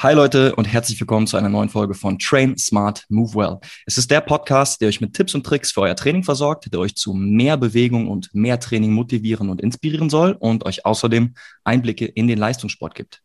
[0.00, 3.58] Hi Leute und herzlich willkommen zu einer neuen Folge von Train Smart Move Well.
[3.84, 6.78] Es ist der Podcast, der euch mit Tipps und Tricks für euer Training versorgt, der
[6.78, 11.34] euch zu mehr Bewegung und mehr Training motivieren und inspirieren soll und euch außerdem
[11.64, 13.22] Einblicke in den Leistungssport gibt.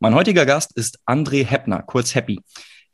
[0.00, 2.40] Mein heutiger Gast ist André Heppner, kurz Happy.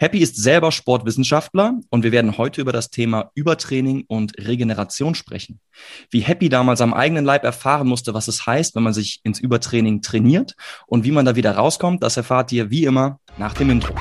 [0.03, 5.61] Happy ist selber Sportwissenschaftler und wir werden heute über das Thema Übertraining und Regeneration sprechen.
[6.11, 9.41] Wie Happy damals am eigenen Leib erfahren musste, was es heißt, wenn man sich ins
[9.41, 10.55] Übertraining trainiert
[10.87, 13.95] und wie man da wieder rauskommt, das erfahrt ihr wie immer nach dem Intro.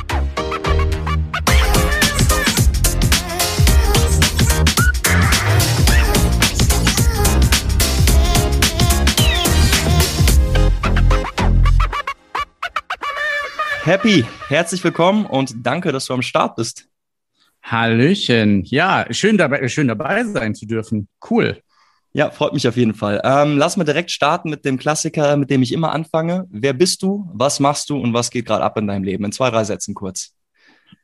[13.89, 16.87] Happy, herzlich willkommen und danke, dass du am Start bist.
[17.63, 18.63] Hallöchen.
[18.65, 21.07] Ja, schön dabei, schön dabei sein zu dürfen.
[21.27, 21.63] Cool.
[22.13, 23.19] Ja, freut mich auf jeden Fall.
[23.23, 26.45] Ähm, lass mal direkt starten mit dem Klassiker, mit dem ich immer anfange.
[26.51, 27.27] Wer bist du?
[27.33, 29.25] Was machst du und was geht gerade ab in deinem Leben?
[29.25, 30.35] In zwei, drei Sätzen kurz.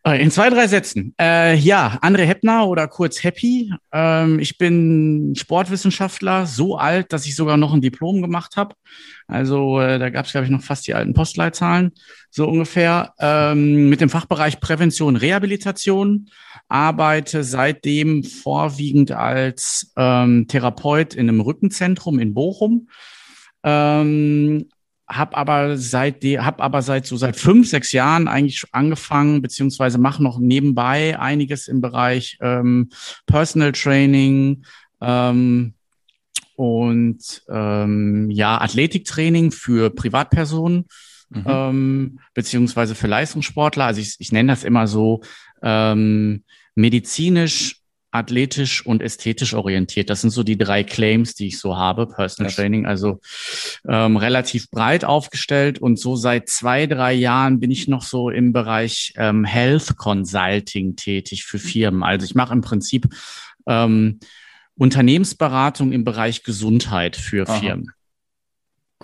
[0.05, 1.15] Äh, in zwei, drei Sätzen.
[1.19, 3.73] Äh, ja, André Heppner oder kurz Happy.
[3.91, 8.75] Ähm, ich bin Sportwissenschaftler, so alt, dass ich sogar noch ein Diplom gemacht habe.
[9.27, 11.91] Also äh, da gab es, glaube ich, noch fast die alten Postleitzahlen,
[12.29, 13.15] so ungefähr.
[13.19, 16.29] Ähm, mit dem Fachbereich Prävention, Rehabilitation.
[16.67, 22.89] Arbeite seitdem vorwiegend als ähm, Therapeut in einem Rückenzentrum in Bochum.
[23.63, 24.69] Ähm,
[25.07, 30.23] hab aber seit hab aber seit so seit fünf sechs Jahren eigentlich angefangen beziehungsweise mache
[30.23, 32.89] noch nebenbei einiges im Bereich ähm,
[33.27, 34.65] Personal Training
[35.01, 35.73] ähm,
[36.55, 40.85] und ähm, ja Athletiktraining für Privatpersonen
[41.29, 41.43] mhm.
[41.45, 43.85] ähm, beziehungsweise für Leistungssportler.
[43.85, 45.21] Also ich, ich nenne das immer so
[45.61, 46.43] ähm,
[46.75, 47.81] medizinisch
[48.15, 50.09] athletisch und ästhetisch orientiert.
[50.09, 52.55] Das sind so die drei Claims, die ich so habe, Personal yes.
[52.55, 53.19] Training, also
[53.87, 58.53] ähm, relativ breit aufgestellt und so seit zwei, drei Jahren bin ich noch so im
[58.53, 62.03] Bereich ähm, Health Consulting tätig für Firmen.
[62.03, 63.07] Also ich mache im Prinzip
[63.67, 64.19] ähm,
[64.77, 67.59] Unternehmensberatung im Bereich Gesundheit für Aha.
[67.59, 67.91] Firmen.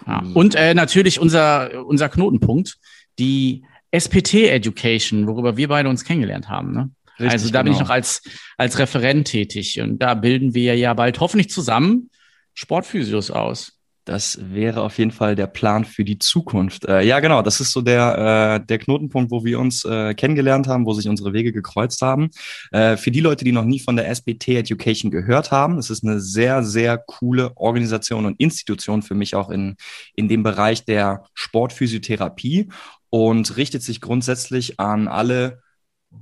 [0.08, 0.24] Ja.
[0.34, 2.78] Und äh, natürlich unser, unser Knotenpunkt,
[3.20, 6.74] die SPT Education, worüber wir beide uns kennengelernt haben.
[6.74, 6.90] Ne?
[7.22, 7.64] Richtig, also da genau.
[7.64, 7.88] bin ich genau.
[7.88, 8.24] noch als,
[8.58, 12.09] als Referent tätig und da bilden wir ja bald hoffentlich zusammen
[12.54, 13.78] Sportphysios aus.
[14.06, 16.86] Das wäre auf jeden Fall der Plan für die Zukunft.
[16.86, 20.68] Äh, ja, genau, das ist so der, äh, der Knotenpunkt, wo wir uns äh, kennengelernt
[20.68, 22.32] haben, wo sich unsere Wege gekreuzt haben.
[22.72, 26.03] Äh, für die Leute, die noch nie von der SBT Education gehört haben, es ist
[26.03, 29.76] eine sehr, sehr coole Organisation und Institution für mich auch in,
[30.16, 32.70] in dem Bereich der Sportphysiotherapie
[33.12, 35.62] und richtet sich grundsätzlich an alle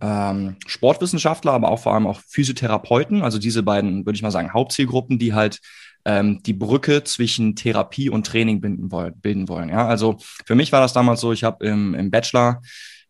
[0.02, 4.54] ähm, Sportwissenschaftler, aber auch vor allem auch Physiotherapeuten, also diese beiden, würde ich mal sagen,
[4.54, 5.60] Hauptzielgruppen, die halt
[6.06, 9.70] ähm, die Brücke zwischen Therapie und Training binden wollen, bilden wollen.
[9.70, 9.88] Ja?
[9.88, 12.62] Also für mich war das damals so, ich habe im, im Bachelor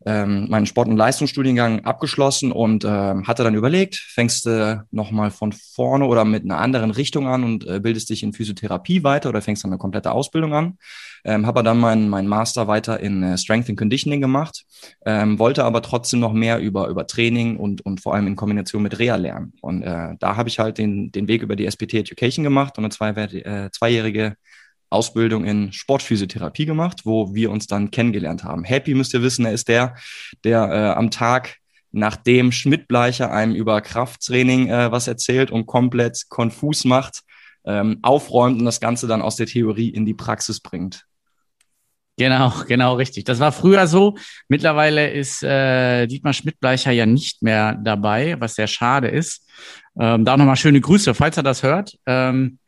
[0.05, 5.51] ähm, meinen Sport- und Leistungsstudiengang abgeschlossen und ähm, hatte dann überlegt, fängst du nochmal von
[5.51, 9.41] vorne oder mit einer anderen Richtung an und äh, bildest dich in Physiotherapie weiter oder
[9.41, 10.77] fängst dann eine komplette Ausbildung an.
[11.25, 14.65] Ähm, habe dann meinen mein Master weiter in äh, Strength and Conditioning gemacht,
[15.05, 18.83] ähm, wollte aber trotzdem noch mehr über, über Training und, und vor allem in Kombination
[18.83, 19.51] mit Reha lernen.
[19.61, 22.85] Und äh, da habe ich halt den, den Weg über die SPT Education gemacht und
[22.85, 24.37] eine zwei, äh, zweijährige
[24.89, 28.63] Ausbildung in Sportphysiotherapie gemacht, wo wir uns dann kennengelernt haben.
[28.63, 29.95] Happy müsst ihr wissen, er ist der,
[30.43, 31.59] der äh, am Tag
[31.91, 37.21] nachdem Schmidt-Bleicher einem über Krafttraining äh, was erzählt und komplett konfus macht,
[37.65, 41.05] ähm, aufräumt und das Ganze dann aus der Theorie in die Praxis bringt.
[42.17, 43.23] Genau, genau richtig.
[43.23, 44.17] Das war früher so.
[44.49, 49.49] Mittlerweile ist äh, Dietmar Schmidt-Bleicher ja nicht mehr dabei, was sehr schade ist.
[49.97, 51.97] Ähm, da nochmal schöne Grüße, falls er das hört.
[52.05, 52.58] Ähm,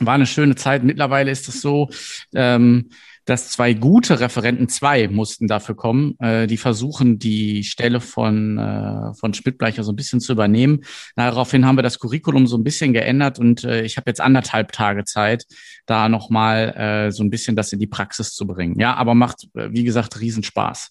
[0.00, 0.82] war eine schöne Zeit.
[0.82, 1.88] Mittlerweile ist es so,
[2.34, 2.90] ähm,
[3.26, 9.14] dass zwei gute Referenten, zwei mussten dafür kommen, äh, die versuchen, die Stelle von, äh,
[9.14, 10.80] von Schmidtbleicher so ein bisschen zu übernehmen.
[11.16, 14.72] Daraufhin haben wir das Curriculum so ein bisschen geändert und äh, ich habe jetzt anderthalb
[14.72, 15.46] Tage Zeit,
[15.86, 18.80] da nochmal äh, so ein bisschen das in die Praxis zu bringen.
[18.80, 20.90] Ja, aber macht, äh, wie gesagt, Riesenspaß.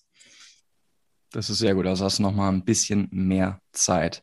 [1.31, 1.87] Das ist sehr gut.
[1.87, 4.21] Also hast du nochmal ein bisschen mehr Zeit.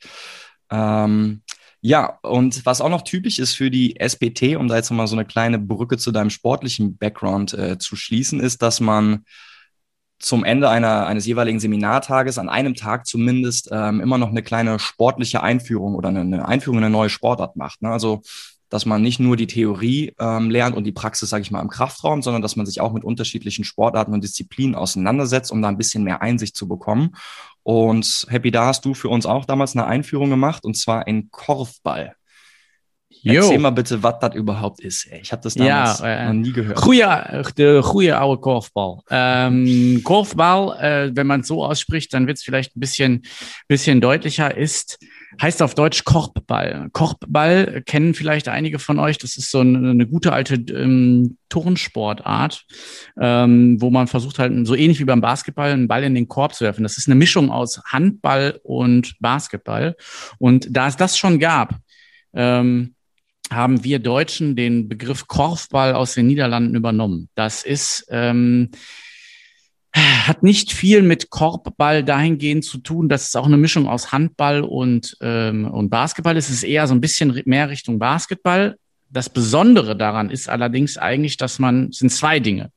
[0.70, 1.42] Ähm,
[1.80, 5.16] ja, und was auch noch typisch ist für die SPT, um da jetzt nochmal so
[5.16, 9.24] eine kleine Brücke zu deinem sportlichen Background äh, zu schließen, ist, dass man
[10.18, 14.78] zum Ende einer, eines jeweiligen Seminartages, an einem Tag zumindest, ähm, immer noch eine kleine
[14.78, 17.82] sportliche Einführung oder eine, eine Einführung in eine neue Sportart macht.
[17.82, 17.90] Ne?
[17.90, 18.22] Also
[18.68, 21.68] dass man nicht nur die Theorie ähm, lernt und die Praxis, sage ich mal, im
[21.68, 25.78] Kraftraum, sondern dass man sich auch mit unterschiedlichen Sportarten und Disziplinen auseinandersetzt, um da ein
[25.78, 27.14] bisschen mehr Einsicht zu bekommen.
[27.66, 31.32] Und Happy, da hast du für uns auch damals eine Einführung gemacht, und zwar in
[31.32, 32.14] Korfball.
[33.24, 35.08] Erzähl mal bitte, was das überhaupt ist.
[35.20, 36.80] Ich habe das damals ja, äh, noch nie gehört.
[36.80, 39.00] Goeie, de goede oude Korfball.
[39.10, 43.22] Ähm, Korfball, äh, wenn man es so ausspricht, dann wird es vielleicht ein bisschen,
[43.66, 45.00] bisschen deutlicher, ist
[45.40, 46.88] heißt auf Deutsch Korbball.
[46.92, 49.18] Korbball kennen vielleicht einige von euch.
[49.18, 52.64] Das ist so eine, eine gute alte ähm, Turnsportart,
[53.20, 56.54] ähm, wo man versucht halt so ähnlich wie beim Basketball einen Ball in den Korb
[56.54, 56.82] zu werfen.
[56.82, 59.96] Das ist eine Mischung aus Handball und Basketball.
[60.38, 61.76] Und da es das schon gab,
[62.34, 62.94] ähm,
[63.50, 67.28] haben wir Deutschen den Begriff Korfball aus den Niederlanden übernommen.
[67.34, 68.70] Das ist ähm,
[69.96, 74.62] hat nicht viel mit Korbball dahingehend zu tun, dass es auch eine Mischung aus Handball
[74.62, 76.48] und, ähm, und Basketball ist.
[76.48, 78.76] Es ist eher so ein bisschen mehr Richtung Basketball.
[79.08, 82.70] Das Besondere daran ist allerdings eigentlich, dass man, sind zwei Dinge.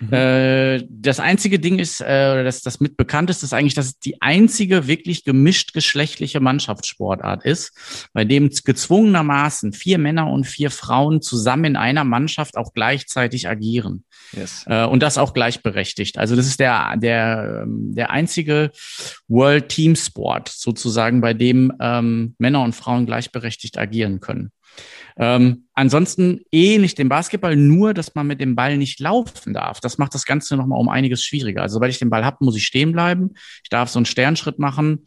[0.00, 0.12] Mhm.
[0.12, 3.98] Äh, das einzige Ding ist, äh, das, das mit bekannt ist, ist eigentlich, dass es
[3.98, 11.20] die einzige wirklich gemischt geschlechtliche Mannschaftssportart ist, bei dem gezwungenermaßen vier Männer und vier Frauen
[11.20, 14.04] zusammen in einer Mannschaft auch gleichzeitig agieren.
[14.32, 14.64] Yes.
[14.66, 16.18] Äh, und das auch gleichberechtigt.
[16.18, 18.70] Also das ist der, der, ähm, der einzige
[19.28, 24.52] World Team Sport sozusagen, bei dem ähm, Männer und Frauen gleichberechtigt agieren können.
[25.16, 29.80] Ähm, ansonsten ähnlich dem Basketball, nur dass man mit dem Ball nicht laufen darf.
[29.80, 31.62] Das macht das Ganze nochmal um einiges schwieriger.
[31.62, 33.34] Also sobald ich den Ball habe, muss ich stehen bleiben.
[33.64, 35.06] Ich darf so einen Sternschritt machen,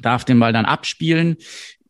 [0.00, 1.36] darf den Ball dann abspielen,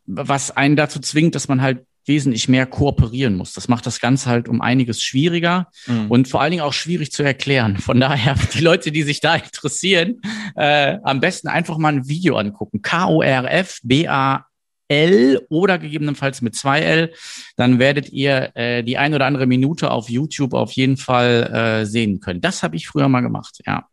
[0.07, 3.53] was einen dazu zwingt, dass man halt wesentlich mehr kooperieren muss.
[3.53, 6.11] Das macht das Ganze halt um einiges schwieriger mhm.
[6.11, 7.79] und vor allen Dingen auch schwierig zu erklären.
[7.79, 10.21] Von daher, die Leute, die sich da interessieren,
[10.57, 12.83] äh, am besten einfach mal ein Video angucken.
[12.83, 14.47] K-O-R-F, B-A
[14.89, 17.13] L oder gegebenenfalls mit zwei L,
[17.57, 21.87] dann werdet ihr äh, die ein oder andere Minute auf YouTube auf jeden Fall äh,
[21.87, 22.41] sehen können.
[22.41, 23.87] Das habe ich früher mal gemacht, ja.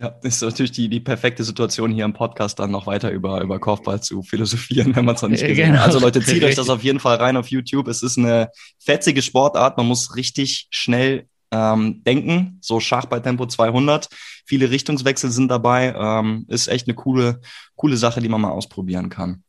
[0.00, 3.58] Ja, ist natürlich die, die perfekte Situation, hier im Podcast dann noch weiter über, über
[3.58, 5.80] Korfball zu philosophieren, wenn man es noch nicht gesehen genau.
[5.80, 5.86] hat.
[5.88, 7.86] Also Leute, zieht euch das auf jeden Fall rein auf YouTube.
[7.86, 8.48] Es ist eine
[8.78, 9.76] fetzige Sportart.
[9.76, 12.58] Man muss richtig schnell ähm, denken.
[12.62, 14.08] So Schach bei Tempo 200.
[14.46, 15.94] Viele Richtungswechsel sind dabei.
[15.94, 17.42] Ähm, ist echt eine coole,
[17.76, 19.44] coole Sache, die man mal ausprobieren kann.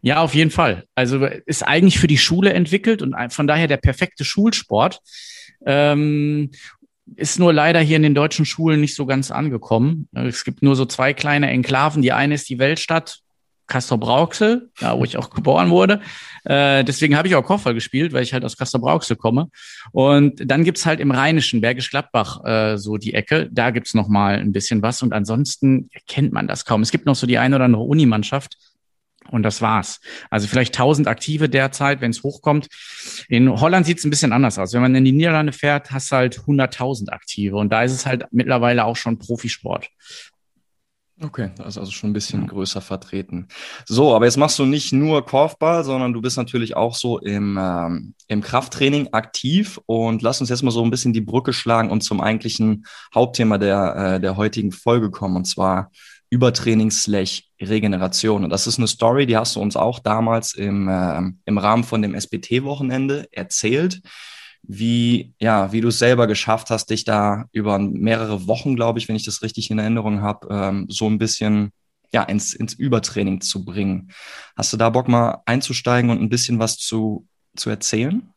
[0.00, 0.86] Ja, auf jeden Fall.
[0.96, 4.98] Also ist eigentlich für die Schule entwickelt und von daher der perfekte Schulsport.
[5.64, 6.50] Ähm,
[7.16, 10.08] ist nur leider hier in den deutschen Schulen nicht so ganz angekommen.
[10.12, 12.02] Es gibt nur so zwei kleine Enklaven.
[12.02, 13.22] Die eine ist die Weltstadt
[13.66, 16.00] Castor Brauxel, da wo ich auch geboren wurde.
[16.44, 19.48] Äh, deswegen habe ich auch Koffer gespielt, weil ich halt aus Castor Brauxel komme.
[19.92, 23.48] Und dann gibt's halt im Rheinischen, Bergisch Gladbach, äh, so die Ecke.
[23.50, 25.02] Da gibt's noch mal ein bisschen was.
[25.02, 26.82] Und ansonsten kennt man das kaum.
[26.82, 28.58] Es gibt noch so die eine oder andere Unimannschaft,
[29.32, 30.00] und das war's.
[30.30, 32.68] Also vielleicht 1000 Aktive derzeit, wenn es hochkommt.
[33.28, 34.72] In Holland sieht es ein bisschen anders aus.
[34.72, 37.56] Wenn man in die Niederlande fährt, hast halt 100.000 Aktive.
[37.56, 39.88] Und da ist es halt mittlerweile auch schon Profisport.
[41.20, 43.46] Okay, das ist also schon ein bisschen größer vertreten.
[43.86, 47.56] So, aber jetzt machst du nicht nur Korfball, sondern du bist natürlich auch so im,
[47.60, 49.80] ähm, im Krafttraining aktiv.
[49.86, 53.58] Und lass uns jetzt mal so ein bisschen die Brücke schlagen und zum eigentlichen Hauptthema
[53.58, 55.36] der, äh, der heutigen Folge kommen.
[55.36, 55.92] Und zwar
[56.32, 58.44] Übertraining slash Regeneration.
[58.44, 61.84] Und das ist eine Story, die hast du uns auch damals im, äh, im Rahmen
[61.84, 64.00] von dem SBT-Wochenende erzählt,
[64.62, 69.08] wie, ja, wie du es selber geschafft hast, dich da über mehrere Wochen, glaube ich,
[69.08, 71.70] wenn ich das richtig in Erinnerung habe, ähm, so ein bisschen
[72.14, 74.10] ja, ins, ins Übertraining zu bringen.
[74.56, 77.26] Hast du da Bock mal einzusteigen und ein bisschen was zu,
[77.56, 78.31] zu erzählen?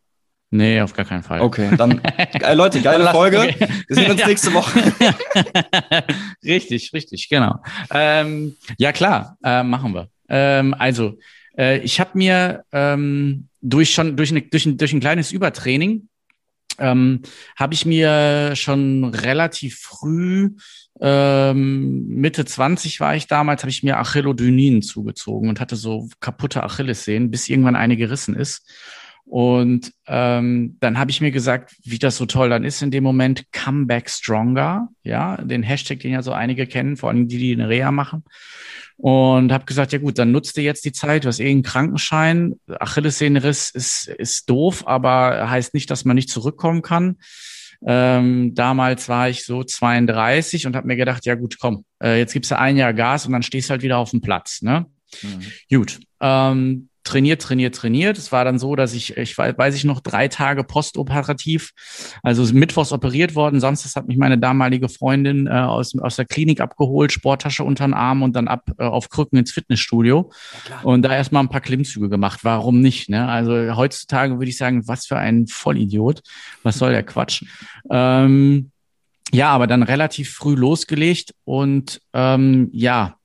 [0.52, 1.42] Nee, auf gar keinen Fall.
[1.42, 3.40] Okay, dann äh, Leute, geile Folge.
[3.40, 3.68] Okay.
[3.88, 4.28] Wir sehen uns ja.
[4.28, 4.80] nächste Woche.
[6.44, 7.56] richtig, richtig, genau.
[7.92, 10.10] Ähm, ja, klar, äh, machen wir.
[10.30, 11.18] Ähm, also,
[11.58, 16.08] äh, ich habe mir ähm, durch schon durch, eine, durch, ein, durch ein kleines Übertraining
[16.78, 17.22] ähm,
[17.58, 20.52] habe ich mir schon relativ früh
[21.02, 26.64] ähm, Mitte 20 war ich damals, habe ich mir Achillodynien zugezogen und hatte so kaputte
[26.64, 28.66] Achillessehnen, bis irgendwann eine gerissen ist.
[29.26, 33.04] Und ähm, dann habe ich mir gesagt, wie das so toll dann ist in dem
[33.04, 37.38] Moment, Come Back Stronger, ja, den Hashtag, den ja so einige kennen, vor allem die,
[37.38, 38.24] die eine Reha machen.
[38.98, 41.64] Und habe gesagt, ja gut, dann nutzt ihr jetzt die Zeit, du hast eh einen
[41.64, 47.18] Krankenschein, Achillessehnenriss ist, ist doof, aber heißt nicht, dass man nicht zurückkommen kann.
[47.86, 52.34] Ähm, damals war ich so 32 und habe mir gedacht, ja gut, komm, äh, jetzt
[52.34, 54.62] gibst du ein Jahr Gas und dann stehst du halt wieder auf dem Platz.
[54.62, 54.86] Ne?
[55.22, 55.42] Mhm.
[55.70, 56.00] Gut.
[56.22, 58.18] Ähm, trainiert, trainiert, trainiert.
[58.18, 61.72] Es war dann so, dass ich, ich weiß ich noch, drei Tage postoperativ,
[62.24, 63.62] also mittwochs operiert worden.
[63.62, 67.94] Sonst hat mich meine damalige Freundin äh, aus, aus der Klinik abgeholt, Sporttasche unter den
[67.94, 70.32] Arm und dann ab äh, auf Krücken ins Fitnessstudio.
[70.70, 72.40] Ja, und da erstmal ein paar Klimmzüge gemacht.
[72.44, 73.10] Warum nicht?
[73.10, 73.28] Ne?
[73.28, 76.22] Also heutzutage würde ich sagen, was für ein Vollidiot.
[76.64, 77.44] Was soll der Quatsch?
[77.90, 78.72] Ähm,
[79.32, 83.18] ja, aber dann relativ früh losgelegt und ähm, ja,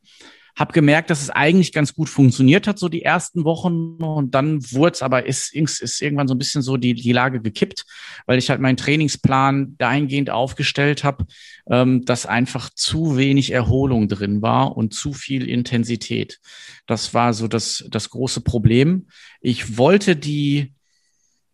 [0.61, 3.97] habe gemerkt, dass es eigentlich ganz gut funktioniert hat, so die ersten Wochen.
[3.97, 7.41] Und dann wurde es aber, ist, ist irgendwann so ein bisschen so die, die Lage
[7.41, 7.87] gekippt,
[8.27, 11.25] weil ich halt meinen Trainingsplan dahingehend aufgestellt habe,
[11.71, 16.41] ähm, dass einfach zu wenig Erholung drin war und zu viel Intensität.
[16.87, 19.07] Das war so das, das große Problem.
[19.41, 20.75] Ich wollte die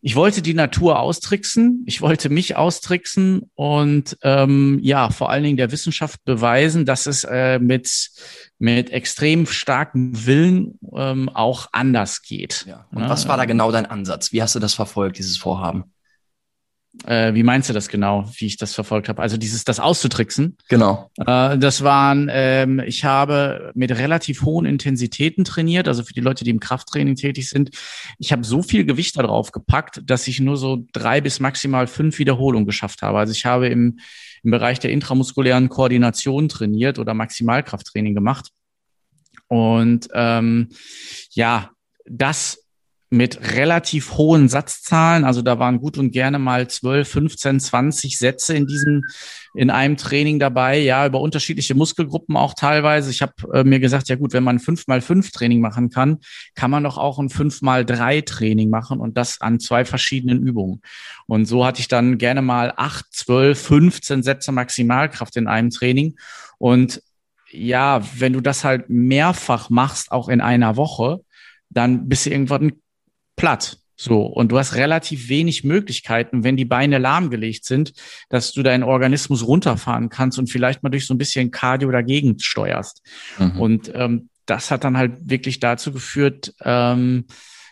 [0.06, 5.56] ich wollte die Natur austricksen, ich wollte mich austricksen und ähm, ja, vor allen Dingen
[5.56, 8.12] der Wissenschaft beweisen, dass es äh, mit,
[8.60, 12.66] mit extrem starkem Willen ähm, auch anders geht.
[12.68, 12.86] Ja.
[12.92, 14.30] Und ja, was war da genau dein Ansatz?
[14.30, 15.92] Wie hast du das verfolgt, dieses Vorhaben?
[17.04, 19.22] Äh, wie meinst du das genau, wie ich das verfolgt habe?
[19.22, 20.56] Also dieses, das auszutricksen.
[20.68, 21.10] Genau.
[21.18, 26.44] Äh, das waren, ähm, ich habe mit relativ hohen Intensitäten trainiert, also für die Leute,
[26.44, 27.70] die im Krafttraining tätig sind.
[28.18, 32.18] Ich habe so viel Gewicht darauf gepackt, dass ich nur so drei bis maximal fünf
[32.18, 33.18] Wiederholungen geschafft habe.
[33.18, 33.98] Also ich habe im,
[34.42, 38.50] im Bereich der intramuskulären Koordination trainiert oder Maximalkrafttraining gemacht.
[39.48, 40.70] Und ähm,
[41.30, 41.70] ja,
[42.04, 42.65] das
[43.08, 45.24] mit relativ hohen Satzzahlen.
[45.24, 49.04] Also da waren gut und gerne mal 12, 15, 20 Sätze in diesem,
[49.54, 50.78] in einem Training dabei.
[50.78, 53.10] Ja, über unterschiedliche Muskelgruppen auch teilweise.
[53.10, 56.18] Ich habe äh, mir gesagt, ja gut, wenn man 5 mal 5 Training machen kann,
[56.54, 60.44] kann man doch auch ein 5 mal 3 Training machen und das an zwei verschiedenen
[60.44, 60.82] Übungen.
[61.26, 66.16] Und so hatte ich dann gerne mal 8, 12, 15 Sätze Maximalkraft in einem Training.
[66.58, 67.02] Und
[67.52, 71.20] ja, wenn du das halt mehrfach machst, auch in einer Woche,
[71.70, 72.72] dann bist du irgendwann
[73.36, 73.78] platt.
[73.98, 77.94] So, und du hast relativ wenig Möglichkeiten, wenn die Beine lahmgelegt sind,
[78.28, 82.38] dass du deinen Organismus runterfahren kannst und vielleicht mal durch so ein bisschen Cardio dagegen
[82.38, 83.02] steuerst.
[83.38, 83.60] Mhm.
[83.60, 87.24] Und ähm, das hat dann halt wirklich dazu geführt, ähm,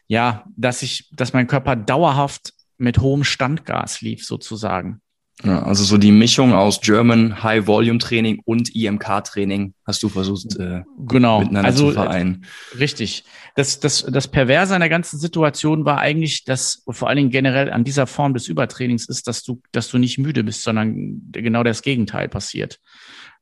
[0.07, 5.01] ja, dass ich, dass mein Körper dauerhaft mit hohem Standgas lief, sozusagen.
[5.43, 10.09] Ja, also so die Mischung aus German High Volume Training und IMK Training hast du
[10.09, 11.41] versucht äh, genau.
[11.41, 12.47] miteinander also, zu vereinen.
[12.79, 13.25] Richtig.
[13.57, 17.73] Das, das, das Perverse an der ganzen Situation war eigentlich, dass vor allen Dingen generell
[17.73, 21.65] an dieser Form des Übertrainings ist, dass du, dass du nicht müde bist, sondern genau
[21.65, 22.79] das Gegenteil passiert.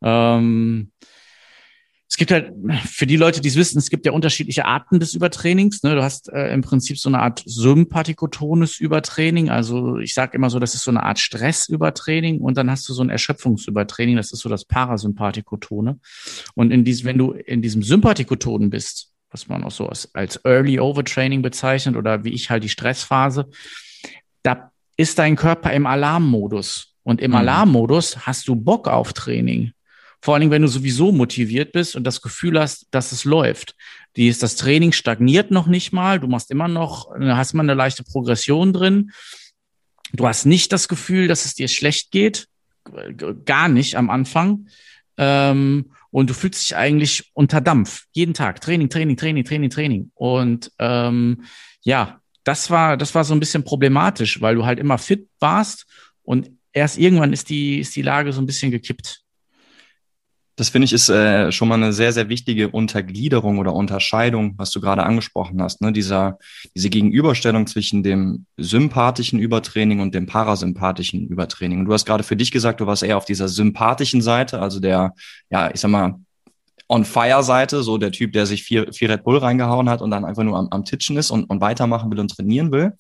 [0.03, 0.93] Ähm,
[2.13, 2.53] es gibt halt,
[2.85, 5.83] für die Leute, die es wissen, es gibt ja unterschiedliche Arten des Übertrainings.
[5.83, 5.95] Ne?
[5.95, 9.49] Du hast äh, im Prinzip so eine Art sympathikotones Übertraining.
[9.49, 12.93] Also ich sage immer so, das ist so eine Art Stressübertraining und dann hast du
[12.93, 16.01] so ein Erschöpfungsübertraining, das ist so das Parasympathikotone.
[16.55, 20.37] Und in diesem, wenn du in diesem Sympathikotonen bist, was man auch so als, als
[20.45, 23.49] Early Overtraining bezeichnet oder wie ich halt die Stressphase,
[24.43, 26.95] da ist dein Körper im Alarmmodus.
[27.05, 27.39] Und im mhm.
[27.39, 29.73] Alarmmodus hast du Bock auf Training.
[30.23, 33.75] Vor allen Dingen, wenn du sowieso motiviert bist und das Gefühl hast, dass es läuft.
[34.17, 36.21] Die ist, das Training stagniert noch nicht mal.
[36.21, 39.11] Du machst immer noch, hast mal eine leichte Progression drin.
[40.13, 42.47] Du hast nicht das Gefühl, dass es dir schlecht geht.
[43.45, 44.69] Gar nicht am Anfang.
[45.17, 48.05] Ähm, und du fühlst dich eigentlich unter Dampf.
[48.13, 48.61] Jeden Tag.
[48.61, 50.11] Training, Training, Training, Training, Training.
[50.15, 51.45] Und ähm,
[51.81, 55.87] ja, das war, das war so ein bisschen problematisch, weil du halt immer fit warst
[56.23, 59.22] und erst irgendwann ist die, ist die Lage so ein bisschen gekippt.
[60.57, 64.71] Das finde ich ist äh, schon mal eine sehr, sehr wichtige Untergliederung oder Unterscheidung, was
[64.71, 65.81] du gerade angesprochen hast.
[65.81, 65.93] Ne?
[65.93, 66.39] Dieser,
[66.75, 71.81] diese Gegenüberstellung zwischen dem sympathischen Übertraining und dem parasympathischen Übertraining.
[71.81, 74.79] Und du hast gerade für dich gesagt, du warst eher auf dieser sympathischen Seite, also
[74.79, 75.15] der,
[75.51, 76.17] ja, ich sag mal,
[76.89, 80.43] On-Fire-Seite, so der Typ, der sich vier, vier Red Bull reingehauen hat und dann einfach
[80.43, 82.93] nur am, am Titschen ist und, und weitermachen will und trainieren will.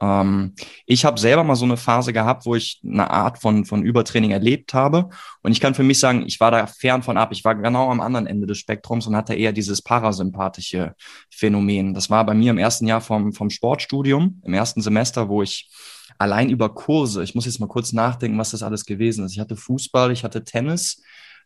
[0.00, 0.54] Ähm,
[0.86, 4.30] ich habe selber mal so eine Phase gehabt, wo ich eine Art von, von Übertraining
[4.30, 5.08] erlebt habe.
[5.42, 7.30] Und ich kann für mich sagen, ich war da fern von ab.
[7.32, 10.94] Ich war genau am anderen Ende des Spektrums und hatte eher dieses parasympathische
[11.30, 11.94] Phänomen.
[11.94, 15.70] Das war bei mir im ersten Jahr vom, vom Sportstudium, im ersten Semester, wo ich
[16.18, 19.32] allein über Kurse, ich muss jetzt mal kurz nachdenken, was das alles gewesen ist.
[19.32, 21.02] Ich hatte Fußball, ich hatte Tennis,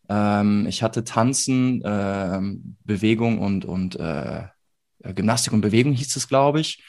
[0.09, 2.39] ähm, ich hatte Tanzen, äh,
[2.83, 4.43] Bewegung und, und äh,
[5.03, 6.83] Gymnastik und Bewegung hieß es, glaube ich.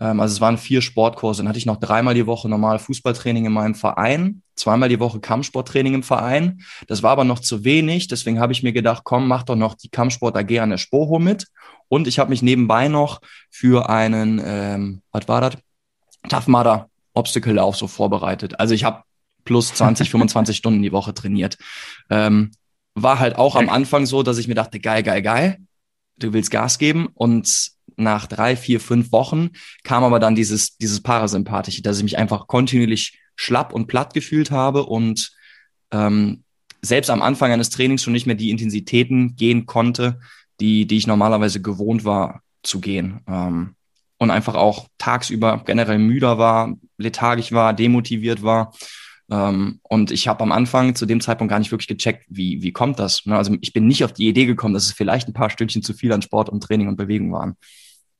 [0.00, 1.42] Ähm, also es waren vier Sportkurse.
[1.42, 5.20] Dann hatte ich noch dreimal die Woche normal Fußballtraining in meinem Verein, zweimal die Woche
[5.20, 6.62] Kampfsporttraining im Verein.
[6.86, 8.08] Das war aber noch zu wenig.
[8.08, 11.18] Deswegen habe ich mir gedacht, komm, mach doch noch die Kampfsport AG an der Spoho
[11.18, 11.46] mit.
[11.88, 13.20] Und ich habe mich nebenbei noch
[13.50, 15.56] für einen, ähm, was war das?
[16.28, 18.58] Tough Mudder Obstacle Lauf so vorbereitet.
[18.58, 19.02] Also ich habe
[19.44, 21.56] plus 20, 25 Stunden die Woche trainiert.
[22.10, 22.50] Ähm,
[22.94, 25.58] war halt auch am Anfang so, dass ich mir dachte, geil, geil, geil.
[26.16, 29.50] Du willst Gas geben und nach drei, vier, fünf Wochen
[29.82, 34.50] kam aber dann dieses, dieses Parasympathische, dass ich mich einfach kontinuierlich schlapp und platt gefühlt
[34.50, 35.32] habe und
[35.90, 36.44] ähm,
[36.82, 40.20] selbst am Anfang eines Trainings schon nicht mehr die Intensitäten gehen konnte,
[40.60, 43.20] die, die ich normalerweise gewohnt war zu gehen.
[43.26, 43.74] Ähm,
[44.18, 48.72] und einfach auch tagsüber generell müder war, lethargisch war, demotiviert war.
[49.30, 52.72] Ähm, und ich habe am Anfang zu dem Zeitpunkt gar nicht wirklich gecheckt, wie, wie
[52.72, 53.24] kommt das.
[53.26, 53.36] Ne?
[53.36, 55.94] Also ich bin nicht auf die Idee gekommen, dass es vielleicht ein paar Stündchen zu
[55.94, 57.56] viel an Sport und Training und Bewegung waren.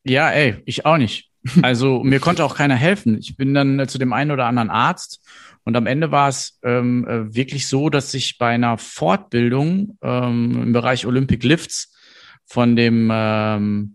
[0.05, 1.31] Ja, ey, ich auch nicht.
[1.63, 3.19] Also mir konnte auch keiner helfen.
[3.19, 5.21] Ich bin dann äh, zu dem einen oder anderen Arzt
[5.65, 10.63] und am Ende war es ähm, äh, wirklich so, dass ich bei einer Fortbildung ähm,
[10.63, 11.95] im Bereich Olympic Lifts
[12.45, 13.95] von dem ähm,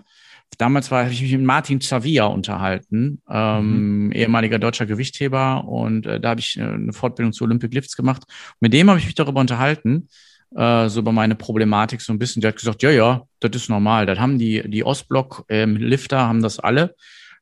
[0.60, 4.12] damals war habe ich mich mit Martin Zavia unterhalten, ähm, mhm.
[4.12, 8.24] ehemaliger deutscher Gewichtheber und äh, da habe ich äh, eine Fortbildung zu Olympic Lifts gemacht.
[8.60, 10.08] Mit dem habe ich mich darüber unterhalten
[10.56, 12.42] äh, so über meine Problematik so ein bisschen.
[12.42, 14.06] Der hat gesagt, ja, ja, das ist normal.
[14.06, 16.96] Das haben die, die Ostblock-Lifter ähm, haben das alle,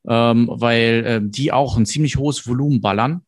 [0.07, 3.21] ähm, weil äh, die auch ein ziemlich hohes Volumen ballern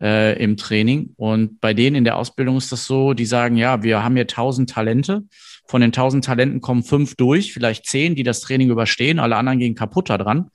[0.00, 1.14] äh, im Training.
[1.16, 4.26] Und bei denen in der Ausbildung ist das so, die sagen, ja, wir haben hier
[4.26, 5.24] tausend Talente.
[5.66, 9.18] Von den tausend Talenten kommen fünf durch, vielleicht zehn, die das Training überstehen.
[9.18, 10.50] Alle anderen gehen kaputt daran.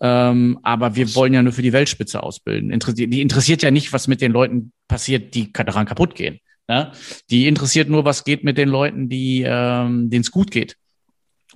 [0.00, 2.70] Ähm, aber wir wollen ja nur für die Weltspitze ausbilden.
[2.70, 6.40] Inter die interessiert ja nicht, was mit den Leuten passiert, die daran kaputt gehen.
[6.68, 6.92] Ne?
[7.30, 10.76] Die interessiert nur, was geht mit den Leuten, die ähm, denen es gut geht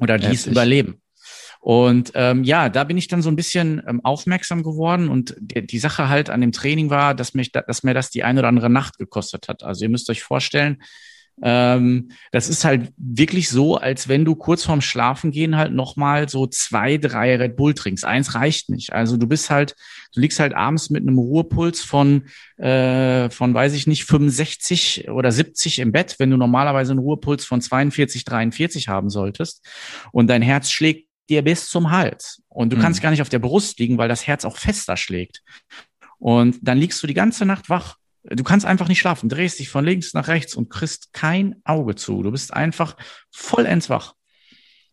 [0.01, 1.03] oder die es überleben.
[1.61, 5.65] Und ähm, ja, da bin ich dann so ein bisschen ähm, aufmerksam geworden und die,
[5.65, 8.49] die Sache halt an dem Training war, dass mich, dass mir das die eine oder
[8.49, 9.63] andere Nacht gekostet hat.
[9.63, 10.83] Also ihr müsst euch vorstellen,
[11.41, 16.47] ähm, das ist halt wirklich so, als wenn du kurz vorm Schlafengehen halt nochmal so
[16.47, 18.05] zwei, drei Red Bull trinkst.
[18.05, 18.93] Eins reicht nicht.
[18.93, 19.75] Also du bist halt,
[20.15, 22.25] du liegst halt abends mit einem Ruhepuls von,
[22.59, 27.45] äh, von, weiß ich nicht, 65 oder 70 im Bett, wenn du normalerweise einen Ruhepuls
[27.45, 29.67] von 42, 43 haben solltest.
[30.13, 32.43] Und dein Herz schlägt dir bis zum Hals.
[32.49, 32.83] Und du mhm.
[32.83, 35.43] kannst gar nicht auf der Brust liegen, weil das Herz auch fester schlägt.
[36.19, 37.97] Und dann liegst du die ganze Nacht wach.
[38.25, 41.95] Du kannst einfach nicht schlafen, drehst dich von links nach rechts und kriegst kein Auge
[41.97, 42.23] zu.
[42.23, 42.97] Du bist einfach
[43.31, 44.15] vollends wach.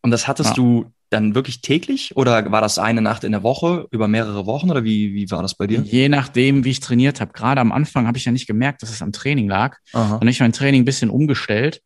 [0.02, 0.56] Und das hattest ja.
[0.56, 4.70] du dann wirklich täglich oder war das eine Nacht in der Woche über mehrere Wochen
[4.70, 5.82] oder wie, wie war das bei dir?
[5.82, 7.34] Je nachdem, wie ich trainiert habe.
[7.34, 9.78] Gerade am Anfang habe ich ja nicht gemerkt, dass es am Training lag.
[9.94, 10.18] Aha.
[10.18, 11.82] Und ich mein Training ein bisschen umgestellt,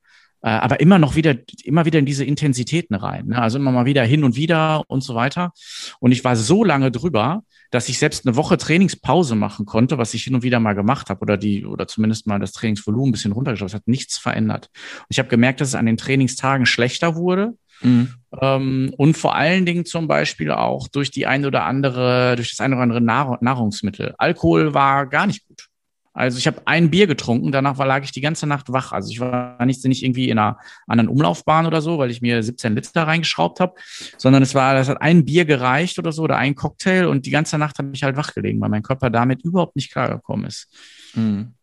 [0.50, 3.28] aber immer noch wieder, immer wieder in diese Intensitäten rein.
[3.28, 3.42] Ne?
[3.42, 5.54] Also immer mal wieder hin und wieder und so weiter.
[6.00, 10.14] Und ich war so lange drüber, dass ich selbst eine Woche Trainingspause machen konnte, was
[10.14, 13.12] ich hin und wieder mal gemacht habe oder die oder zumindest mal das Trainingsvolumen ein
[13.14, 13.70] bisschen runtergeschaut.
[13.70, 14.70] Es hat nichts verändert.
[15.00, 17.54] Und ich habe gemerkt, dass es an den Trainingstagen schlechter wurde.
[17.82, 18.14] Mhm.
[18.42, 22.60] Ähm, und vor allen Dingen zum Beispiel auch durch die ein oder andere, durch das
[22.60, 24.14] ein oder andere Nahr Nahrungsmittel.
[24.18, 25.70] Alkohol war gar nicht gut.
[26.14, 28.92] Also ich habe ein Bier getrunken, danach war, lag ich die ganze Nacht wach.
[28.92, 32.44] Also ich war nicht, nicht irgendwie in einer anderen Umlaufbahn oder so, weil ich mir
[32.44, 33.74] 17 Liter reingeschraubt habe,
[34.18, 37.32] sondern es war, das hat ein Bier gereicht oder so oder ein Cocktail und die
[37.32, 40.68] ganze Nacht habe ich halt wach gelegen, weil mein Körper damit überhaupt nicht klargekommen ist.
[41.16, 41.56] Mhm.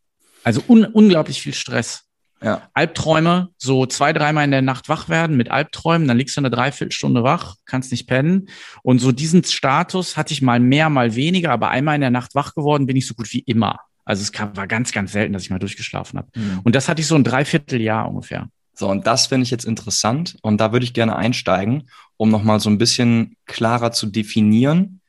[0.42, 2.06] Also un unglaublich viel Stress.
[2.42, 2.68] Ja.
[2.72, 6.50] Albträume, so zwei, dreimal in der Nacht wach werden mit Albträumen, dann liegst du eine
[6.50, 8.48] Dreiviertelstunde wach, kannst nicht pennen.
[8.82, 12.34] Und so diesen Status hatte ich mal mehr, mal weniger, aber einmal in der Nacht
[12.34, 13.78] wach geworden bin ich so gut wie immer.
[14.10, 16.28] Also es kam, war ganz, ganz selten, dass ich mal durchgeschlafen habe.
[16.34, 16.60] Mhm.
[16.64, 18.48] Und das hatte ich so ein Dreivierteljahr ungefähr.
[18.74, 20.36] So, und das finde ich jetzt interessant.
[20.42, 25.00] Und da würde ich gerne einsteigen, um nochmal so ein bisschen klarer zu definieren,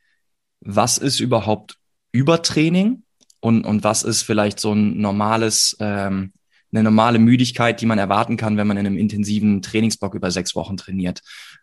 [0.60, 1.78] was ist überhaupt
[2.12, 3.02] Übertraining
[3.40, 6.32] und, und was ist vielleicht so ein normales ähm,
[6.72, 10.54] eine normale Müdigkeit, die man erwarten kann, wenn man in einem intensiven Trainingsblock über sechs
[10.54, 11.20] Wochen trainiert.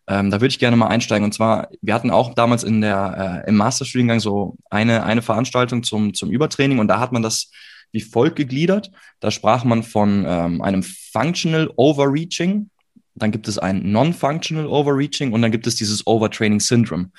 [0.10, 1.24] Ähm, da würde ich gerne mal einsteigen.
[1.24, 5.84] Und zwar, wir hatten auch damals in der, äh, im Masterstudiengang so eine, eine Veranstaltung
[5.84, 7.52] zum, zum Übertraining und da hat man das
[7.92, 8.92] wie folgt gegliedert.
[9.20, 12.70] Da sprach man von ähm, einem Functional Overreaching,
[13.16, 17.12] dann gibt es ein Non-Functional Overreaching und dann gibt es dieses Overtraining Syndrome.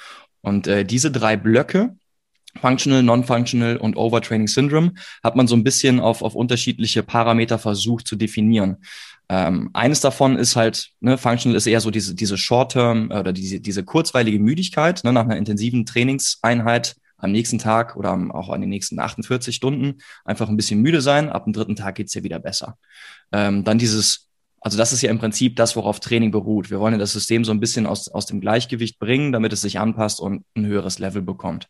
[0.42, 1.96] Und äh, diese drei Blöcke,
[2.60, 8.06] Functional, Non-Functional und Overtraining Syndrome hat man so ein bisschen auf, auf unterschiedliche Parameter versucht
[8.06, 8.78] zu definieren.
[9.32, 13.60] Ähm, eines davon ist halt, ne, Functional ist eher so diese, diese Short-Term oder diese,
[13.60, 18.70] diese kurzweilige Müdigkeit ne, nach einer intensiven Trainingseinheit am nächsten Tag oder auch an den
[18.70, 21.28] nächsten 48 Stunden einfach ein bisschen müde sein.
[21.28, 22.76] Ab dem dritten Tag geht's ja wieder besser.
[23.30, 24.26] Ähm, dann dieses
[24.60, 26.70] also das ist ja im Prinzip das, worauf Training beruht.
[26.70, 29.62] Wir wollen ja das System so ein bisschen aus, aus dem Gleichgewicht bringen, damit es
[29.62, 31.68] sich anpasst und ein höheres Level bekommt.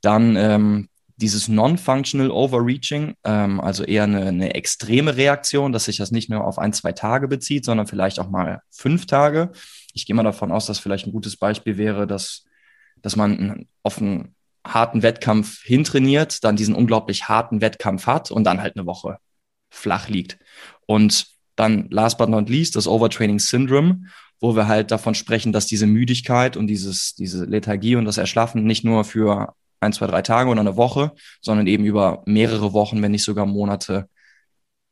[0.00, 6.10] Dann ähm, dieses Non-Functional Overreaching, ähm, also eher eine, eine extreme Reaktion, dass sich das
[6.10, 9.52] nicht nur auf ein, zwei Tage bezieht, sondern vielleicht auch mal fünf Tage.
[9.92, 12.44] Ich gehe mal davon aus, dass vielleicht ein gutes Beispiel wäre, dass,
[13.00, 13.38] dass man
[13.84, 14.34] einen
[14.66, 19.18] harten Wettkampf hintrainiert, dann diesen unglaublich harten Wettkampf hat und dann halt eine Woche
[19.70, 20.38] flach liegt.
[20.86, 24.06] Und dann last but not least das Overtraining Syndrome,
[24.40, 28.64] wo wir halt davon sprechen, dass diese Müdigkeit und dieses, diese Lethargie und das Erschlaffen
[28.64, 33.02] nicht nur für ein, zwei, drei Tage oder eine Woche, sondern eben über mehrere Wochen,
[33.02, 34.08] wenn nicht sogar Monate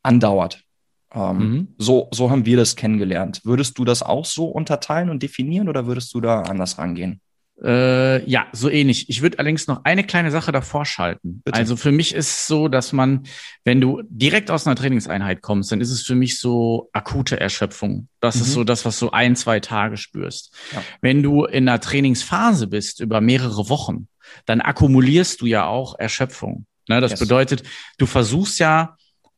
[0.02, 0.62] andauert.
[1.14, 1.68] Ähm, mhm.
[1.78, 3.40] so, so haben wir das kennengelernt.
[3.44, 7.20] Würdest du das auch so unterteilen und definieren oder würdest du da anders rangehen?
[7.62, 9.08] Äh, ja, so ähnlich.
[9.08, 11.42] Ich würde allerdings noch eine kleine Sache davor schalten.
[11.44, 11.56] Bitte.
[11.56, 13.22] Also für mich ist es so, dass man,
[13.64, 18.08] wenn du direkt aus einer Trainingseinheit kommst, dann ist es für mich so akute Erschöpfung.
[18.20, 18.42] Das mhm.
[18.42, 20.56] ist so das, was du ein, zwei Tage spürst.
[20.72, 20.82] Ja.
[21.02, 24.08] Wenn du in einer Trainingsphase bist über mehrere Wochen,
[24.46, 26.66] dann akkumulierst du ja auch Erschöpfung.
[26.88, 27.20] Ne, das yes.
[27.20, 27.62] bedeutet,
[27.98, 28.96] du versuchst ja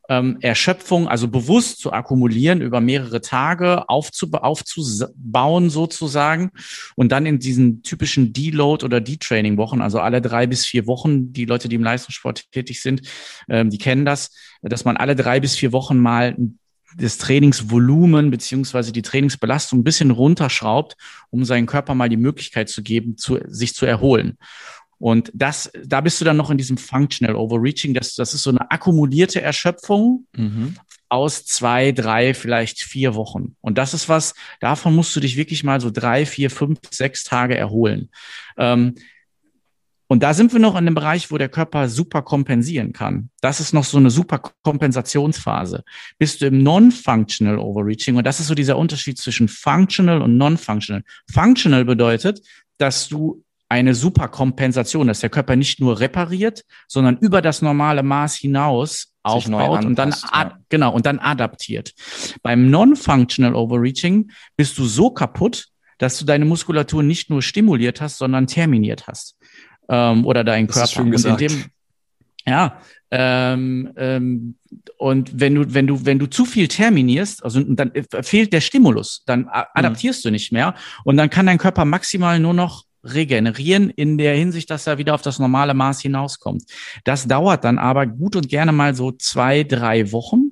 [0.09, 6.51] ähm, Erschöpfung, also bewusst zu akkumulieren, über mehrere Tage aufzub aufzubauen sozusagen
[6.95, 11.45] und dann in diesen typischen Deload oder Detraining-Wochen, also alle drei bis vier Wochen, die
[11.45, 13.01] Leute, die im Leistungssport tätig sind,
[13.49, 14.31] ähm, die kennen das,
[14.61, 16.35] dass man alle drei bis vier Wochen mal
[16.97, 20.95] das Trainingsvolumen beziehungsweise die Trainingsbelastung ein bisschen runterschraubt,
[21.29, 24.37] um seinem Körper mal die Möglichkeit zu geben, zu, sich zu erholen.
[24.97, 27.93] Und das, da bist du dann noch in diesem Functional Overreaching.
[27.93, 30.75] Das, das ist so eine akkumulierte Erschöpfung mhm.
[31.09, 33.55] aus zwei, drei, vielleicht vier Wochen.
[33.61, 37.23] Und das ist was, davon musst du dich wirklich mal so drei, vier, fünf, sechs
[37.23, 38.09] Tage erholen.
[38.57, 38.95] Ähm,
[40.07, 43.31] und da sind wir noch in dem Bereich, wo der Körper super kompensieren kann.
[43.41, 45.83] Das ist noch so eine super Kompensationsphase.
[46.19, 48.15] Bist du im Non-Functional Overreaching?
[48.15, 51.03] Und das ist so dieser Unterschied zwischen Functional und Non-Functional.
[51.31, 52.41] Functional bedeutet,
[52.77, 58.03] dass du eine super Kompensation, dass der Körper nicht nur repariert, sondern über das normale
[58.03, 60.57] Maß hinaus aufbaut und dann ja.
[60.69, 61.93] genau und dann adaptiert.
[62.43, 68.17] Beim non-functional Overreaching bist du so kaputt, dass du deine Muskulatur nicht nur stimuliert hast,
[68.17, 69.37] sondern terminiert hast
[69.89, 70.81] ähm, oder deinen Körper.
[70.81, 71.41] Das gesagt.
[71.41, 71.65] Und in dem,
[72.47, 72.79] ja,
[73.11, 74.55] ähm, ähm,
[74.97, 79.23] und wenn du, wenn du, wenn du zu viel terminierst, also dann fehlt der Stimulus,
[79.25, 79.49] dann mhm.
[79.73, 80.27] adaptierst mhm.
[80.27, 84.69] du nicht mehr und dann kann dein Körper maximal nur noch regenerieren in der Hinsicht,
[84.69, 86.63] dass er wieder auf das normale Maß hinauskommt.
[87.03, 90.51] Das dauert dann aber gut und gerne mal so zwei, drei Wochen.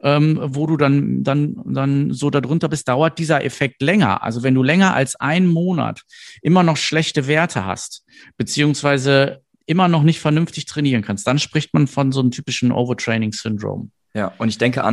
[0.00, 4.22] Ähm, wo du dann, dann, dann so darunter bist, dauert dieser Effekt länger.
[4.22, 6.02] Also wenn du länger als einen Monat
[6.42, 8.04] immer noch schlechte Werte hast,
[8.36, 13.92] beziehungsweise immer noch nicht vernünftig trainieren kannst, dann spricht man von so einem typischen Overtraining-Syndrom.
[14.12, 14.84] Ja, und ich denke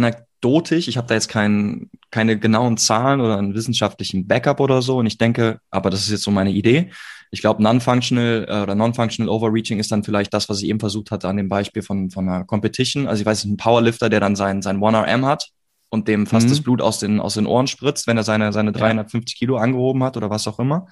[0.41, 4.97] anekdotisch, ich habe da jetzt kein, keine genauen Zahlen oder einen wissenschaftlichen Backup oder so.
[4.97, 6.91] Und ich denke, aber das ist jetzt so meine Idee,
[7.33, 11.11] ich glaube, non-functional äh, oder non-functional Overreaching ist dann vielleicht das, was ich eben versucht
[11.11, 13.07] hatte an dem Beispiel von, von einer Competition.
[13.07, 15.47] Also ich weiß nicht, ein Powerlifter, der dann sein, sein 1RM hat
[15.89, 16.49] und dem fast mhm.
[16.49, 19.39] das Blut aus den, aus den Ohren spritzt, wenn er seine, seine 350 ja.
[19.39, 20.87] Kilo angehoben hat oder was auch immer.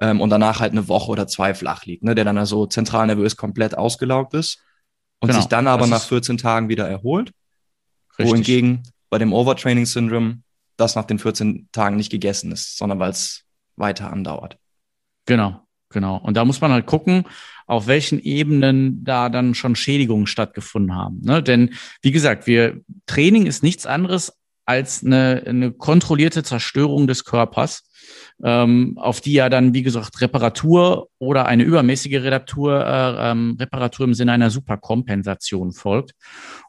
[0.00, 3.08] Ähm, und danach halt eine Woche oder zwei flach liegt, ne, der dann also zentral
[3.08, 4.62] nervös komplett ausgelaugt ist
[5.18, 5.40] und genau.
[5.40, 7.32] sich dann aber das nach 14 Tagen wieder erholt.
[8.20, 8.32] Richtig.
[8.32, 10.42] Wohingegen bei dem Overtraining-Syndrom
[10.76, 13.44] das nach den 14 Tagen nicht gegessen ist, sondern weil es
[13.76, 14.56] weiter andauert.
[15.26, 15.60] Genau.
[15.92, 16.18] Genau.
[16.18, 17.24] Und da muss man halt gucken,
[17.66, 21.20] auf welchen Ebenen da dann schon Schädigungen stattgefunden haben.
[21.22, 21.42] Ne?
[21.42, 24.32] Denn wie gesagt, wir Training ist nichts anderes
[24.66, 27.89] als eine, eine kontrollierte Zerstörung des Körpers,
[28.42, 34.06] ähm, auf die ja dann, wie gesagt, Reparatur oder eine übermäßige Reparatur, äh, ähm, Reparatur
[34.06, 36.12] im Sinne einer Superkompensation folgt.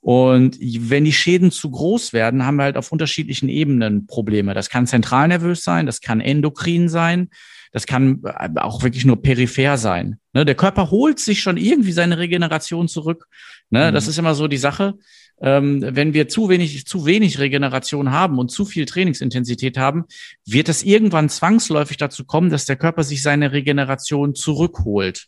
[0.01, 4.53] Und wenn die Schäden zu groß werden, haben wir halt auf unterschiedlichen Ebenen Probleme.
[4.53, 7.29] Das kann zentralnervös sein, das kann endokrin sein,
[7.71, 10.19] das kann äh, auch wirklich nur peripher sein.
[10.33, 10.45] Ne?
[10.45, 13.27] Der Körper holt sich schon irgendwie seine Regeneration zurück.
[13.69, 13.89] Ne?
[13.89, 13.93] Mhm.
[13.93, 14.95] Das ist immer so die Sache.
[15.41, 20.05] Ähm, wenn wir zu wenig, zu wenig Regeneration haben und zu viel Trainingsintensität haben,
[20.45, 25.27] wird es irgendwann zwangsläufig dazu kommen, dass der Körper sich seine Regeneration zurückholt.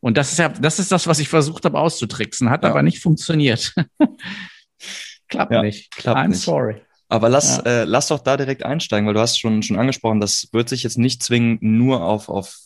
[0.00, 2.70] Und das ist ja, das ist das, was ich versucht habe auszutricksen, hat ja.
[2.70, 3.74] aber nicht funktioniert.
[5.28, 5.90] klappt ja, nicht.
[5.90, 6.40] Klappt I'm nicht.
[6.40, 6.76] sorry.
[7.08, 7.62] Aber lass, ja.
[7.62, 10.82] äh, lass doch da direkt einsteigen, weil du hast schon, schon angesprochen, das wird sich
[10.82, 12.58] jetzt nicht zwingend nur auf, auf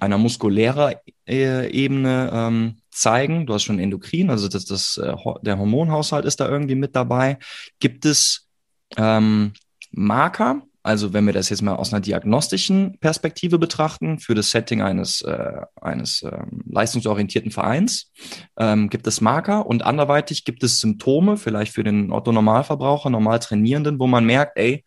[0.00, 0.94] einer muskulärer
[1.28, 3.46] äh, Ebene ähm, zeigen.
[3.46, 7.38] Du hast schon Endokrin, also das, das, äh, der Hormonhaushalt ist da irgendwie mit dabei.
[7.80, 8.48] Gibt es
[8.96, 9.52] ähm,
[9.90, 14.82] Marker, also wenn wir das jetzt mal aus einer diagnostischen Perspektive betrachten, für das Setting
[14.82, 18.10] eines, äh, eines ähm, leistungsorientierten Vereins,
[18.58, 23.98] ähm, gibt es Marker und anderweitig gibt es Symptome, vielleicht für den Otto-Normalverbraucher, normal Trainierenden,
[24.00, 24.84] wo man merkt, ey,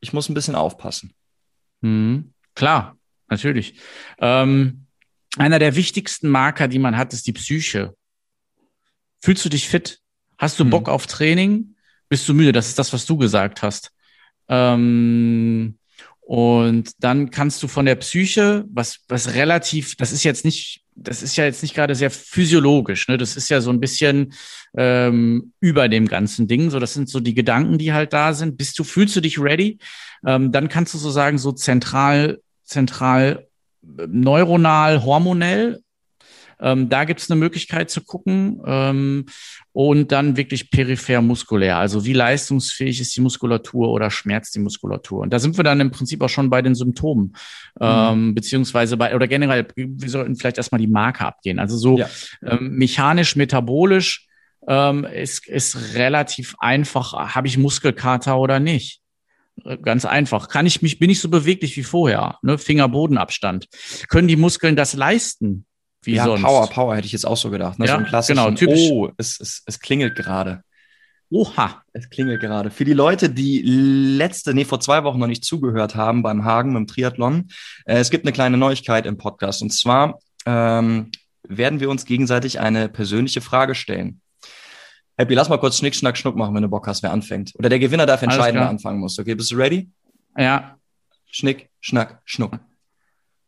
[0.00, 1.14] ich muss ein bisschen aufpassen.
[1.80, 2.32] Mhm.
[2.54, 2.96] Klar,
[3.28, 3.80] natürlich.
[4.18, 4.85] Ähm,
[5.36, 7.94] einer der wichtigsten Marker, die man hat, ist die Psyche.
[9.22, 10.00] Fühlst du dich fit?
[10.38, 10.70] Hast du mhm.
[10.70, 11.74] Bock auf Training?
[12.08, 12.52] Bist du müde?
[12.52, 13.92] Das ist das, was du gesagt hast.
[14.48, 15.78] Ähm,
[16.20, 21.22] und dann kannst du von der Psyche, was, was relativ, das ist jetzt nicht, das
[21.22, 23.16] ist ja jetzt nicht gerade sehr physiologisch, ne?
[23.16, 24.32] Das ist ja so ein bisschen
[24.76, 26.70] ähm, über dem ganzen Ding.
[26.70, 28.56] So, das sind so die Gedanken, die halt da sind.
[28.56, 29.78] Bist du, fühlst du dich ready?
[30.26, 33.45] Ähm, dann kannst du so sagen, so zentral, zentral,
[34.08, 35.80] neuronal, hormonell
[36.58, 38.60] Ähm, da gibt es eine Möglichkeit zu gucken.
[38.66, 39.26] Ähm,
[39.72, 41.76] und dann wirklich peripher muskulär.
[41.76, 45.20] Also wie leistungsfähig ist die Muskulatur oder schmerzt die Muskulatur?
[45.20, 47.36] Und da sind wir dann im Prinzip auch schon bei den Symptomen,
[47.78, 47.80] mhm.
[47.80, 51.58] ähm, beziehungsweise bei, oder generell, wir sollten vielleicht erstmal die Marke abgehen.
[51.58, 52.08] Also so ja.
[52.42, 54.26] ähm, mechanisch, metabolisch
[54.66, 57.12] ähm, ist, ist relativ einfach.
[57.34, 59.02] Habe ich Muskelkater oder nicht?
[59.82, 60.48] Ganz einfach.
[60.48, 62.38] Kann ich mich, bin ich so beweglich wie vorher?
[62.42, 62.58] Ne?
[62.58, 63.68] Finger-Bodenabstand.
[64.08, 65.66] Können die Muskeln das leisten?
[66.02, 66.42] Wie ja, sonst.
[66.42, 67.78] Power, Power hätte ich jetzt auch so gedacht.
[67.78, 67.86] Ne?
[67.86, 68.90] Ja, so ein genau, typisch.
[68.90, 70.62] Oh, es, es, es klingelt gerade.
[71.30, 71.82] Oha.
[71.92, 72.70] Es klingelt gerade.
[72.70, 76.72] Für die Leute, die letzte, nee, vor zwei Wochen noch nicht zugehört haben beim Hagen,
[76.72, 77.48] beim Triathlon,
[77.84, 79.62] äh, es gibt eine kleine Neuigkeit im Podcast.
[79.62, 81.10] Und zwar ähm,
[81.48, 84.20] werden wir uns gegenseitig eine persönliche Frage stellen.
[85.18, 87.52] Happy, lass mal kurz Schnick, Schnack, Schnuck machen, wenn du Bock hast, wer anfängt.
[87.58, 89.18] Oder der Gewinner darf entscheiden, wer anfangen muss.
[89.18, 89.88] Okay, bist du ready?
[90.36, 90.76] Ja.
[91.30, 92.58] Schnick, Schnack, Schnuck.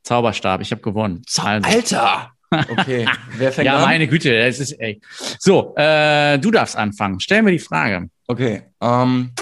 [0.03, 1.23] Zauberstab, ich habe gewonnen.
[1.37, 1.69] Also.
[1.69, 2.33] Alter!
[2.51, 3.81] Okay, wer fängt ja, an?
[3.81, 4.99] Ja, meine Güte, es ist, ey.
[5.39, 7.21] So, äh, du darfst anfangen.
[7.21, 8.09] Stell mir die Frage.
[8.27, 9.33] Okay, ähm,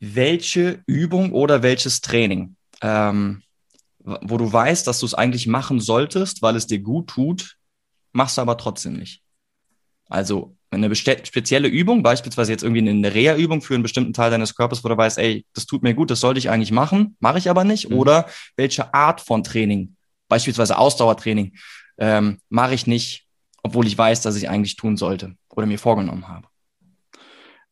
[0.00, 3.42] welche Übung oder welches Training, ähm,
[3.98, 7.56] wo du weißt, dass du es eigentlich machen solltest, weil es dir gut tut,
[8.12, 9.22] machst du aber trotzdem nicht?
[10.10, 14.84] Also eine spezielle Übung, beispielsweise jetzt irgendwie eine Reha-Übung für einen bestimmten Teil deines Körpers,
[14.84, 17.48] wo du weißt, ey, das tut mir gut, das sollte ich eigentlich machen, mache ich
[17.48, 17.90] aber nicht.
[17.90, 17.96] Mhm.
[17.96, 19.96] Oder welche Art von Training,
[20.28, 21.54] beispielsweise Ausdauertraining,
[21.98, 23.26] ähm, mache ich nicht,
[23.62, 26.48] obwohl ich weiß, dass ich eigentlich tun sollte oder mir vorgenommen habe.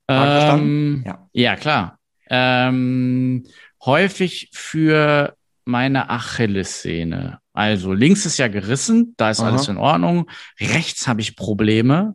[0.09, 1.29] Ähm, ja.
[1.33, 1.99] ja, klar.
[2.29, 3.45] Ähm,
[3.85, 7.39] häufig für meine Achillessehne.
[7.53, 9.51] Also links ist ja gerissen, da ist Aha.
[9.51, 10.31] alles in Ordnung.
[10.61, 12.15] Rechts habe ich Probleme.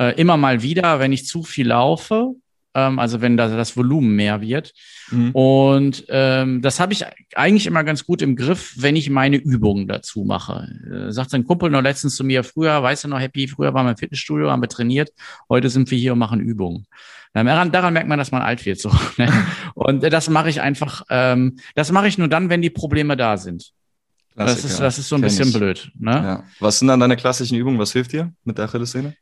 [0.00, 2.32] Äh, immer mal wieder, wenn ich zu viel laufe,
[2.72, 4.72] ähm, also wenn das, das Volumen mehr wird.
[5.10, 5.32] Mhm.
[5.32, 9.88] Und ähm, das habe ich eigentlich immer ganz gut im Griff, wenn ich meine Übungen
[9.88, 10.68] dazu mache.
[10.90, 13.84] Äh, sagt ein Kumpel noch letztens zu mir, früher, weißt du noch, Happy, früher waren
[13.84, 15.10] wir im Fitnessstudio, haben wir trainiert,
[15.50, 16.86] heute sind wir hier und machen Übungen.
[17.34, 18.80] Daran, daran merkt man, dass man alt wird.
[18.80, 19.30] So, ne?
[19.74, 23.36] Und das mache ich einfach, ähm, das mache ich nur dann, wenn die Probleme da
[23.36, 23.72] sind.
[24.34, 24.62] Klassiker.
[24.62, 25.54] Das ist, das ist so ein Kenn bisschen ich.
[25.54, 25.92] blöd.
[25.98, 26.12] Ne?
[26.12, 26.44] Ja.
[26.58, 27.78] Was sind dann deine klassischen Übungen?
[27.78, 29.14] Was hilft dir mit der Achillessehne?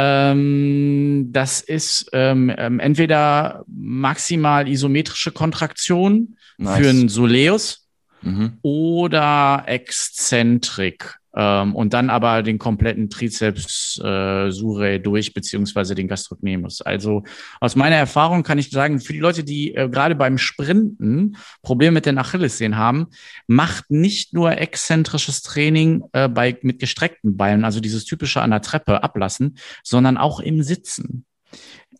[0.00, 6.78] Ähm, das ist ähm, ähm, entweder maximal isometrische Kontraktion nice.
[6.78, 7.88] für einen Soleus
[8.22, 8.58] mhm.
[8.62, 11.18] oder Exzentrik.
[11.38, 16.82] Ähm, und dann aber den kompletten Trizeps äh, Surae durch, beziehungsweise den Gastrocnemius.
[16.82, 17.22] Also
[17.60, 21.92] aus meiner Erfahrung kann ich sagen, für die Leute, die äh, gerade beim Sprinten Probleme
[21.92, 23.06] mit den Achillessehnen haben,
[23.46, 28.60] macht nicht nur exzentrisches Training äh, bei, mit gestreckten Beinen, also dieses typische an der
[28.60, 31.24] Treppe ablassen, sondern auch im Sitzen.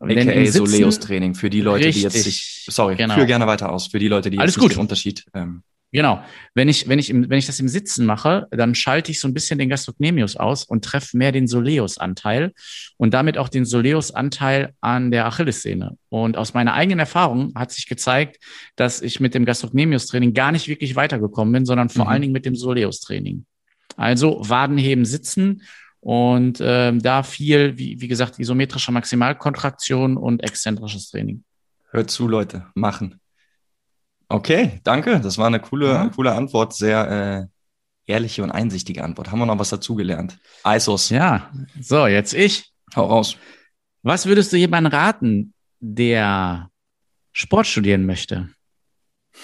[0.01, 3.15] AKA Soleus-Training für die Leute, richtig, die jetzt sich, sorry, genau.
[3.15, 4.73] führe gerne weiter aus, für die Leute, die Alles jetzt gut.
[4.73, 6.23] den Unterschied ähm, Genau.
[6.55, 9.29] Wenn ich, wenn ich, im, wenn ich das im Sitzen mache, dann schalte ich so
[9.29, 12.53] ein bisschen den Gastrocnemius aus und treffe mehr den Soleus-Anteil
[12.99, 15.97] und damit auch den Soleus-Anteil an der Achillessehne.
[16.11, 18.39] Und aus meiner eigenen Erfahrung hat sich gezeigt,
[18.77, 22.11] dass ich mit dem Gastrocnemius-Training gar nicht wirklich weitergekommen bin, sondern vor mhm.
[22.11, 23.47] allen Dingen mit dem Soleus-Training.
[23.97, 25.63] Also Wadenheben sitzen
[26.01, 31.45] und ähm, da viel, wie, wie gesagt, isometrische Maximalkontraktion und exzentrisches Training.
[31.91, 33.21] Hört zu, Leute, machen.
[34.29, 35.21] Okay, danke.
[35.21, 36.09] Das war eine coole, ja.
[36.09, 36.75] coole Antwort.
[36.75, 39.31] Sehr äh, ehrliche und einsichtige Antwort.
[39.31, 40.39] Haben wir noch was dazugelernt?
[40.65, 41.11] ISOs.
[41.11, 42.73] Ja, so, jetzt ich.
[42.95, 43.37] Hau raus.
[44.03, 46.71] Was würdest du jemandem raten, der
[47.33, 48.49] Sport studieren möchte?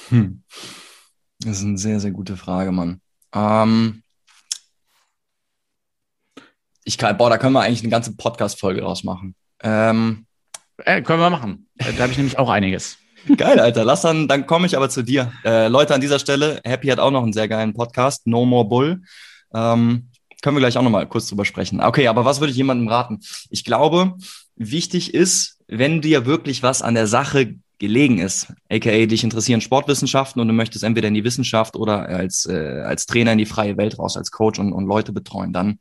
[0.09, 0.42] Hm.
[1.40, 3.01] Das ist eine sehr, sehr gute Frage, Mann.
[3.35, 4.03] Ähm,
[6.85, 9.35] ich kann, boah, da können wir eigentlich eine ganze Podcast-Folge draus machen.
[9.62, 10.27] Ähm,
[10.79, 11.68] äh, können wir machen.
[11.77, 12.99] Da habe ich nämlich auch einiges.
[13.37, 13.85] Geil, Alter.
[13.85, 15.33] Lass dann, dann komme ich aber zu dir.
[15.45, 18.67] Äh, Leute, an dieser Stelle, Happy hat auch noch einen sehr geilen Podcast, No More
[18.67, 19.03] Bull.
[19.55, 20.09] Ähm,
[20.43, 21.81] können wir gleich auch noch mal kurz drüber sprechen.
[21.81, 23.21] Okay, aber was würde ich jemandem raten?
[23.49, 24.15] Ich glaube,
[24.57, 30.41] wichtig ist, wenn dir wirklich was an der Sache gelegen ist, aka dich interessieren Sportwissenschaften
[30.41, 33.77] und du möchtest entweder in die Wissenschaft oder als, äh, als Trainer in die freie
[33.77, 35.79] Welt raus, als Coach und, und Leute betreuen, dann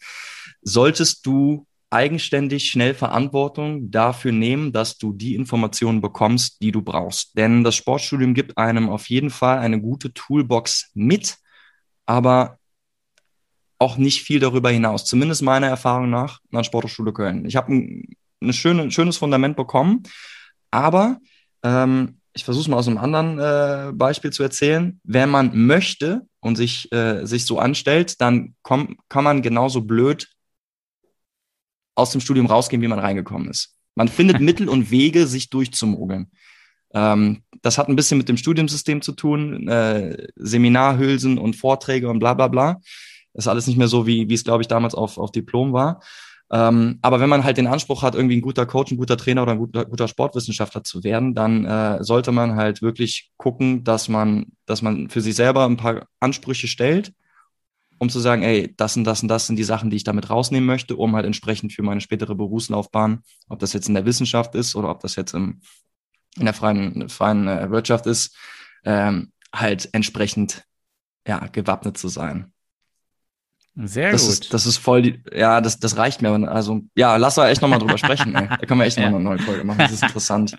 [0.61, 7.37] solltest du eigenständig schnell Verantwortung dafür nehmen, dass du die Informationen bekommst, die du brauchst.
[7.37, 11.37] Denn das Sportstudium gibt einem auf jeden Fall eine gute Toolbox mit,
[12.05, 12.57] aber
[13.79, 15.05] auch nicht viel darüber hinaus.
[15.05, 17.45] Zumindest meiner Erfahrung nach an der Sporthochschule Köln.
[17.45, 20.03] Ich habe ein, ein schöne, schönes Fundament bekommen,
[20.71, 21.19] aber
[21.63, 24.99] ähm, ich versuche es mal aus einem anderen äh, Beispiel zu erzählen.
[25.03, 30.27] Wenn man möchte und sich, äh, sich so anstellt, dann komm, kann man genauso blöd
[31.95, 33.75] aus dem Studium rausgehen, wie man reingekommen ist.
[33.95, 36.31] Man findet Mittel und Wege, sich durchzumogeln.
[36.93, 42.19] Ähm, das hat ein bisschen mit dem Studiumsystem zu tun, äh, Seminarhülsen und Vorträge und
[42.19, 42.79] bla bla bla.
[43.33, 46.01] ist alles nicht mehr so, wie, wie es, glaube ich, damals auf, auf Diplom war.
[46.51, 49.41] Ähm, aber wenn man halt den Anspruch hat, irgendwie ein guter Coach, ein guter Trainer
[49.41, 54.07] oder ein guter, guter Sportwissenschaftler zu werden, dann äh, sollte man halt wirklich gucken, dass
[54.07, 57.11] man, dass man für sich selber ein paar Ansprüche stellt,
[58.03, 60.29] um zu sagen, ey, das und das und das sind die Sachen, die ich damit
[60.29, 64.53] rausnehmen möchte, um halt entsprechend für meine spätere Berufslaufbahn, ob das jetzt in der Wissenschaft
[64.55, 65.61] ist oder ob das jetzt im,
[66.37, 68.37] in der freien, freien äh, Wirtschaft ist,
[68.85, 70.63] ähm, halt entsprechend
[71.27, 72.51] ja, gewappnet zu sein.
[73.75, 74.33] Sehr das gut.
[74.33, 76.31] Ist, das ist voll, die, ja, das, das reicht mir.
[76.49, 78.35] Also, ja, lass da echt nochmal drüber sprechen.
[78.35, 78.47] Ey.
[78.59, 79.05] Da können wir echt ja.
[79.05, 79.79] nochmal eine neue Folge machen.
[79.79, 80.57] Das ist interessant.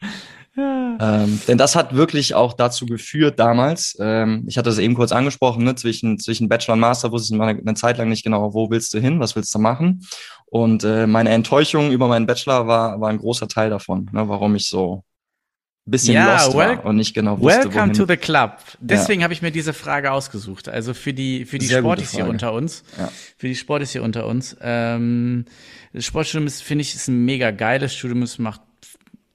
[0.56, 5.10] Ähm, denn das hat wirklich auch dazu geführt damals, ähm, ich hatte es eben kurz
[5.10, 8.54] angesprochen, ne, zwischen, zwischen Bachelor und Master wusste ich eine, eine Zeit lang nicht genau,
[8.54, 10.06] wo willst du hin, was willst du machen.
[10.46, 14.54] Und äh, meine Enttäuschung über meinen Bachelor war, war ein großer Teil davon, ne, warum
[14.54, 15.02] ich so
[15.86, 17.92] bisschen ja, lost war und nicht genau wusste, Welcome wohin.
[17.92, 18.58] to the club.
[18.80, 19.24] Deswegen ja.
[19.24, 20.68] habe ich mir diese Frage ausgesucht.
[20.68, 23.10] Also für die für die Sehr Sportis hier unter uns, ja.
[23.36, 24.56] für die Sportis hier unter uns.
[24.62, 25.44] Ähm,
[25.92, 28.22] das Sportstudium ist finde ich ist ein mega geiles Studium.
[28.22, 28.62] Es macht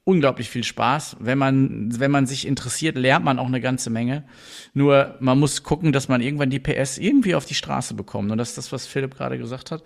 [0.09, 1.17] unglaublich viel Spaß.
[1.19, 4.23] Wenn man wenn man sich interessiert, lernt man auch eine ganze Menge.
[4.73, 8.31] Nur man muss gucken, dass man irgendwann die PS irgendwie auf die Straße bekommt.
[8.31, 9.83] Und das ist das, was Philipp gerade gesagt hat,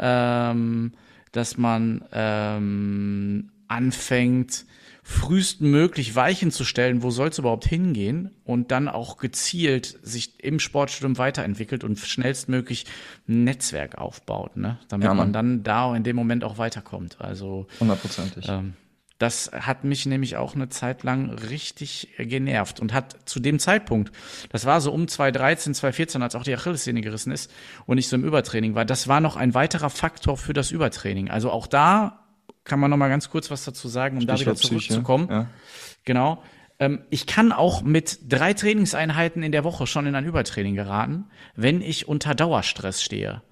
[0.00, 0.92] ähm,
[1.30, 4.64] dass man ähm, anfängt
[5.04, 10.58] frühestmöglich Weichen zu stellen, wo soll es überhaupt hingehen und dann auch gezielt sich im
[10.58, 12.86] Sportstudium weiterentwickelt und schnellstmöglich
[13.28, 14.78] ein Netzwerk aufbaut, ne?
[14.88, 17.20] damit ja, man dann da in dem Moment auch weiterkommt.
[17.20, 18.46] Also hundertprozentig.
[18.48, 18.74] Ähm,
[19.20, 24.12] das hat mich nämlich auch eine Zeit lang richtig genervt und hat zu dem Zeitpunkt,
[24.48, 27.52] das war so um 2013, 2014, als auch die Achillessehne gerissen ist
[27.84, 31.28] und ich so im Übertraining war, das war noch ein weiterer Faktor für das Übertraining.
[31.28, 32.24] Also auch da
[32.64, 35.28] kann man noch mal ganz kurz was dazu sagen, um Stichwort da wieder zurückzukommen.
[35.30, 35.46] Ja.
[36.06, 36.42] Genau.
[36.78, 41.26] Ähm, ich kann auch mit drei Trainingseinheiten in der Woche schon in ein Übertraining geraten,
[41.54, 43.42] wenn ich unter Dauerstress stehe.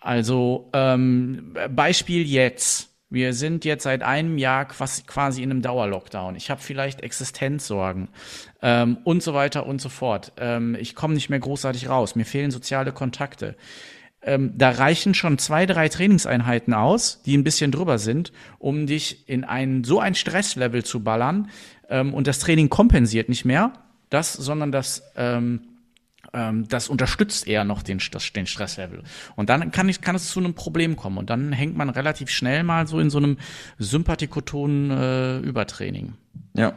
[0.00, 2.87] Also ähm, Beispiel jetzt.
[3.10, 6.36] Wir sind jetzt seit einem Jahr quasi in einem Dauerlockdown.
[6.36, 8.08] Ich habe vielleicht Existenzsorgen
[8.62, 10.32] ähm, und so weiter und so fort.
[10.36, 12.16] Ähm, ich komme nicht mehr großartig raus.
[12.16, 13.56] Mir fehlen soziale Kontakte
[14.20, 19.28] ähm, da reichen schon zwei, drei Trainingseinheiten aus, die ein bisschen drüber sind, um dich
[19.28, 21.50] in ein so ein Stresslevel zu ballern.
[21.88, 23.72] Ähm, und das Training kompensiert nicht mehr
[24.10, 25.60] das, sondern das ähm,
[26.32, 29.02] das unterstützt eher noch den, das, den Stresslevel.
[29.36, 31.18] Und dann kann, ich, kann es zu einem Problem kommen.
[31.18, 33.38] Und dann hängt man relativ schnell mal so in so einem
[33.78, 36.14] sympathikotonen äh, Übertraining.
[36.54, 36.74] Ja,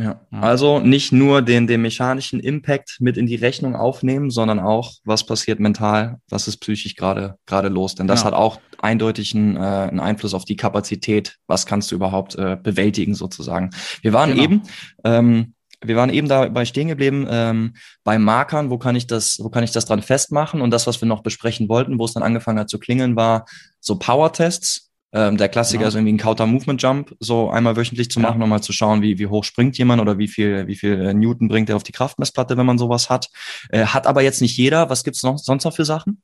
[0.00, 0.20] ja.
[0.30, 5.26] Also nicht nur den, den mechanischen Impact mit in die Rechnung aufnehmen, sondern auch, was
[5.26, 7.96] passiert mental, was ist psychisch gerade gerade los.
[7.96, 8.26] Denn das ja.
[8.26, 12.56] hat auch eindeutig einen, äh, einen Einfluss auf die Kapazität, was kannst du überhaupt äh,
[12.62, 13.70] bewältigen sozusagen.
[14.02, 14.42] Wir waren genau.
[14.42, 14.62] eben,
[15.02, 19.48] ähm, wir waren eben dabei stehen geblieben ähm, bei Markern, wo kann ich das, wo
[19.48, 20.60] kann ich das dran festmachen?
[20.60, 23.46] Und das, was wir noch besprechen wollten, wo es dann angefangen hat zu klingeln, war
[23.80, 25.88] so Power-Tests ähm, der Klassiker ja.
[25.88, 28.44] ist irgendwie ein Counter Movement Jump, so einmal wöchentlich zu machen, ja.
[28.44, 31.14] um mal zu schauen, wie, wie hoch springt jemand oder wie viel, wie viel äh,
[31.14, 33.30] Newton bringt er auf die Kraftmessplatte, wenn man sowas hat.
[33.70, 34.90] Äh, hat aber jetzt nicht jeder.
[34.90, 36.20] Was gibt's noch, sonst noch für Sachen?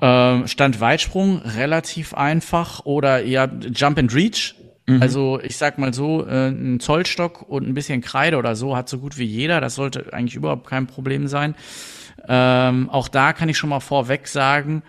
[0.00, 4.54] Ähm, Stand Weitsprung, relativ einfach oder ja, Jump and Reach.
[4.88, 5.02] Mhm.
[5.02, 8.88] Also ich sag mal so, äh, ein Zollstock und ein bisschen Kreide oder so hat
[8.88, 9.60] so gut wie jeder.
[9.60, 11.54] Das sollte eigentlich überhaupt kein Problem sein.
[12.26, 14.82] Ähm, auch da kann ich schon mal vorweg sagen,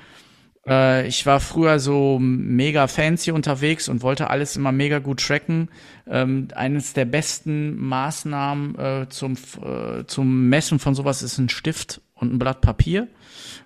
[0.65, 5.69] äh, ich war früher so mega fancy unterwegs und wollte alles immer mega gut tracken.
[6.07, 12.01] Ähm, eines der besten Maßnahmen äh, zum, äh, zum Messen von sowas ist ein Stift
[12.19, 13.07] und ein Blatt Papier.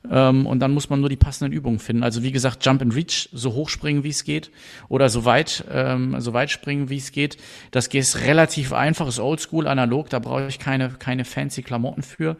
[0.09, 2.03] Ähm, und dann muss man nur die passenden Übungen finden.
[2.03, 4.51] Also wie gesagt, Jump and Reach, so hoch springen, wie es geht,
[4.89, 7.37] oder so weit, ähm, so weit springen, wie es geht.
[7.71, 12.37] Das geht relativ einfach, ist oldschool, analog, da brauche ich keine, keine fancy Klamotten für.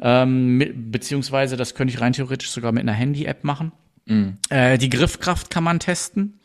[0.00, 3.72] Ähm, mit, beziehungsweise das könnte ich rein theoretisch sogar mit einer Handy-App machen.
[4.06, 4.38] Mhm.
[4.50, 6.40] Äh, die Griffkraft kann man testen.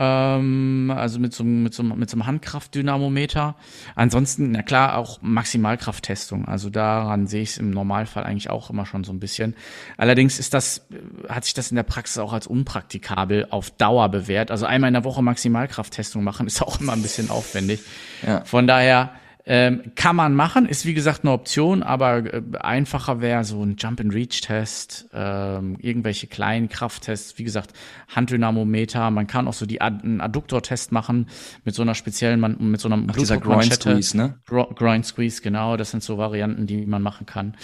[0.00, 3.56] Ähm, also mit so, mit, so, mit so einem Handkraftdynamometer.
[3.96, 6.46] Ansonsten, na klar, auch Maximalkrafttestung.
[6.46, 9.56] Also daran sehe ich es im Normalfall eigentlich auch immer schon so ein bisschen.
[9.96, 10.86] Allerdings ist das,
[11.28, 14.52] hat sich das in der Praxis auch als unpraktikabel auf Dauer bewährt.
[14.52, 17.80] Also einmal in der Woche Maximalkrafttestung machen ist auch immer ein bisschen aufwendig.
[18.24, 18.44] Ja.
[18.44, 19.10] Von daher,
[19.50, 23.76] ähm, kann man machen, ist wie gesagt eine Option, aber äh, einfacher wäre so ein
[23.78, 27.72] Jump-and-Reach-Test, ähm, irgendwelche kleinen Krafttests, wie gesagt,
[28.14, 31.28] Handdynamometer, man kann auch so die Ad einen Adduktor-Test machen
[31.64, 33.98] mit so einer speziellen, man, mit so einer Blutdruckmanschette.
[34.14, 34.38] ne?
[34.46, 37.56] Groin Squeeze, genau, das sind so Varianten, die man machen kann.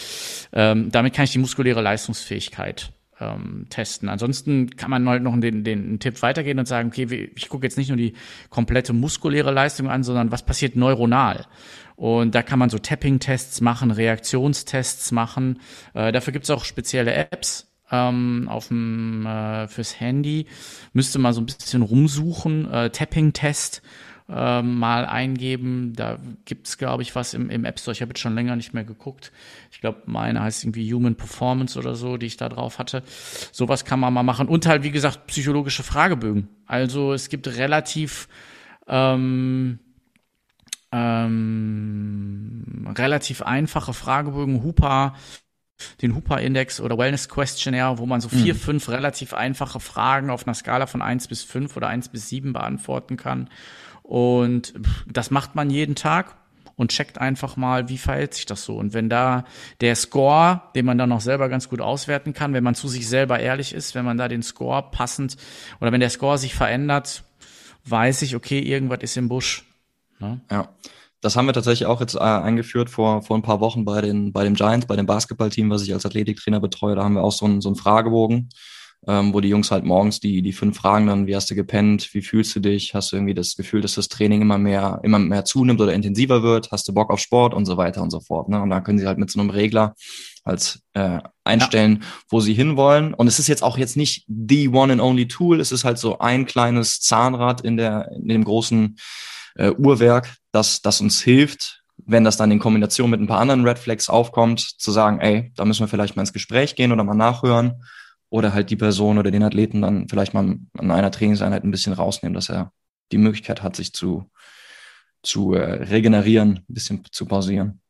[0.54, 4.08] Ähm, damit kann ich die muskuläre Leistungsfähigkeit ähm, testen.
[4.08, 7.78] Ansonsten kann man halt noch den, den Tipp weitergehen und sagen, okay, ich gucke jetzt
[7.78, 8.14] nicht nur die
[8.50, 11.46] komplette muskuläre Leistung an, sondern was passiert neuronal.
[11.96, 15.60] Und da kann man so Tapping-Tests machen, Reaktionstests machen.
[15.94, 20.46] Äh, dafür gibt's auch spezielle Apps ähm, auf dem äh, fürs Handy.
[20.92, 22.70] Müsste mal so ein bisschen rumsuchen.
[22.70, 23.82] Äh, Tapping-Test
[24.28, 25.92] äh, mal eingeben.
[25.94, 27.92] Da gibt's glaube ich, was im, im App Store.
[27.92, 29.32] Ich habe jetzt schon länger nicht mehr geguckt.
[29.70, 33.02] Ich glaube, meine heißt irgendwie Human Performance oder so, die ich da drauf hatte.
[33.52, 34.48] Sowas kann man mal machen.
[34.48, 36.48] Und halt, wie gesagt, psychologische Fragebögen.
[36.66, 38.28] Also es gibt relativ
[38.86, 39.78] ähm,
[40.94, 45.16] ähm, relativ einfache Fragebögen, Hupa,
[46.02, 48.58] den Hooper-Index oder Wellness Questionnaire, wo man so vier, mhm.
[48.58, 52.52] fünf relativ einfache Fragen auf einer Skala von eins bis fünf oder eins bis sieben
[52.52, 53.50] beantworten kann.
[54.04, 54.74] Und
[55.10, 56.36] das macht man jeden Tag
[56.76, 58.76] und checkt einfach mal, wie verhält sich das so.
[58.76, 59.44] Und wenn da
[59.80, 63.08] der Score, den man dann noch selber ganz gut auswerten kann, wenn man zu sich
[63.08, 65.38] selber ehrlich ist, wenn man da den Score passend
[65.80, 67.24] oder wenn der Score sich verändert,
[67.86, 69.64] weiß ich, okay, irgendwas ist im Busch.
[70.18, 70.40] Ne?
[70.50, 70.68] Ja.
[71.22, 74.34] Das haben wir tatsächlich auch jetzt äh, eingeführt vor, vor ein paar Wochen bei, den,
[74.34, 76.96] bei dem Giants, bei dem Basketballteam, was ich als Athletiktrainer betreue.
[76.96, 78.50] Da haben wir auch so einen, so einen Fragebogen,
[79.06, 82.12] ähm, wo die Jungs halt morgens die, die fünf Fragen dann, wie hast du gepennt,
[82.14, 85.18] wie fühlst du dich, hast du irgendwie das Gefühl, dass das Training immer mehr, immer
[85.18, 88.20] mehr zunimmt oder intensiver wird, hast du Bock auf Sport und so weiter und so
[88.20, 88.48] fort.
[88.48, 88.60] Ne?
[88.60, 89.94] Und da können sie halt mit so einem Regler
[90.42, 92.08] als äh, einstellen, ja.
[92.28, 93.14] wo sie hinwollen.
[93.14, 95.98] Und es ist jetzt auch jetzt nicht the one and only Tool, es ist halt
[95.98, 98.96] so ein kleines Zahnrad in der in dem großen
[99.56, 103.66] äh, Uhrwerk, das, das uns hilft, wenn das dann in Kombination mit ein paar anderen
[103.66, 107.04] Red Flags aufkommt, zu sagen, ey, da müssen wir vielleicht mal ins Gespräch gehen oder
[107.04, 107.82] mal nachhören
[108.30, 111.92] oder halt die Person oder den Athleten dann vielleicht mal an einer Trainingseinheit ein bisschen
[111.92, 112.72] rausnehmen, dass er
[113.12, 114.30] die Möglichkeit hat, sich zu,
[115.22, 117.80] zu äh, regenerieren, ein bisschen zu pausieren.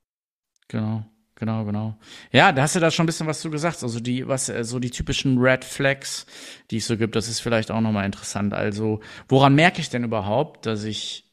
[0.68, 1.04] Genau.
[1.36, 1.98] Genau, genau.
[2.30, 3.82] Ja, da hast du da schon ein bisschen was zu gesagt.
[3.82, 6.26] Also die, was, äh, so die typischen Red Flags,
[6.70, 8.54] die es so gibt, das ist vielleicht auch nochmal interessant.
[8.54, 11.24] Also, woran merke ich denn überhaupt, dass ich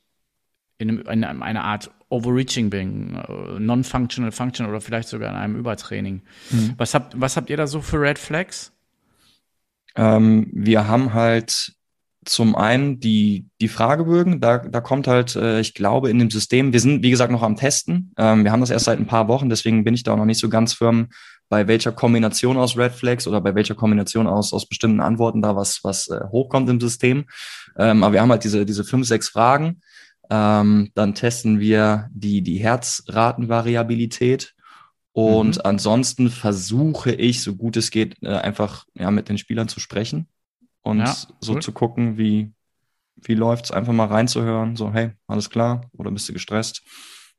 [0.79, 5.55] in, einem, in einer Art Overreaching bin, äh, non-functional, functional oder vielleicht sogar in einem
[5.55, 6.23] Übertraining.
[6.49, 6.73] Mhm.
[6.77, 8.73] Was, habt, was habt ihr da so für Red Flags?
[9.95, 11.73] Ähm, wir haben halt
[12.23, 16.71] zum einen die, die Fragebögen, da, da kommt halt, äh, ich glaube, in dem System,
[16.71, 18.13] wir sind, wie gesagt, noch am Testen.
[18.17, 20.25] Ähm, wir haben das erst seit ein paar Wochen, deswegen bin ich da auch noch
[20.25, 21.09] nicht so ganz firm,
[21.49, 25.55] bei welcher Kombination aus Red Flags oder bei welcher Kombination aus, aus bestimmten Antworten da
[25.55, 27.25] was, was äh, hochkommt im System.
[27.77, 29.81] Ähm, aber wir haben halt diese, diese fünf, sechs Fragen
[30.31, 34.55] ähm, dann testen wir die, die Herzratenvariabilität.
[35.13, 35.61] Und mhm.
[35.63, 40.27] ansonsten versuche ich, so gut es geht, äh, einfach ja, mit den Spielern zu sprechen
[40.81, 41.63] und ja, so gut.
[41.63, 42.51] zu gucken, wie,
[43.17, 46.81] wie läuft's, einfach mal reinzuhören, so, hey, alles klar, oder bist du gestresst?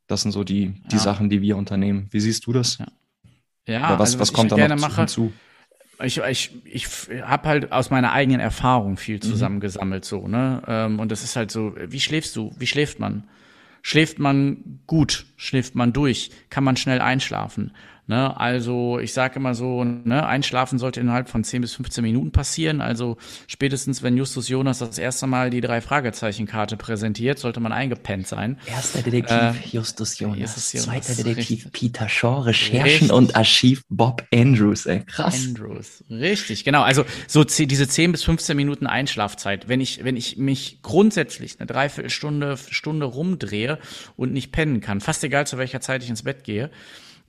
[0.06, 0.98] Das sind so die, die ja.
[0.98, 2.08] Sachen, die wir unternehmen.
[2.10, 2.78] Wie siehst du das?
[2.78, 2.86] Ja,
[3.66, 5.32] ja oder was, also, was, was kommt da noch mache, hinzu?
[6.04, 6.86] ich, ich, ich
[7.22, 9.22] habe halt aus meiner eigenen Erfahrung viel mhm.
[9.22, 10.62] zusammengesammelt, so, ne?
[10.66, 12.52] Ähm, und das ist halt so, wie schläfst du?
[12.58, 13.24] Wie schläft man?
[13.82, 15.26] Schläft man gut?
[15.36, 16.30] Schläft man durch?
[16.48, 17.72] Kann man schnell einschlafen?
[18.08, 18.36] Ne?
[18.38, 22.80] Also ich sage immer so, ne, Einschlafen sollte innerhalb von 10 bis 15 Minuten passieren.
[22.80, 28.26] Also spätestens, wenn Justus Jonas das erste Mal die drei Fragezeichen-Karte präsentiert, sollte man eingepennt
[28.26, 28.58] sein.
[28.66, 31.72] Erster Detektiv äh, Justus, Jonas, Justus Jonas, zweiter Detektiv richtig.
[31.72, 33.12] Peter Shaw, Recherchen richtig.
[33.12, 34.86] und Archiv Bob Andrews.
[34.86, 35.46] Ey, krass.
[35.46, 36.82] Andrews, richtig, genau.
[36.82, 39.68] Also so diese 10 bis 15 Minuten Einschlafzeit.
[39.68, 43.78] Wenn ich, wenn ich mich grundsätzlich eine Dreiviertelstunde Stunde rumdrehe
[44.16, 46.70] und nicht pennen kann, fast egal zu welcher Zeit ich ins Bett gehe,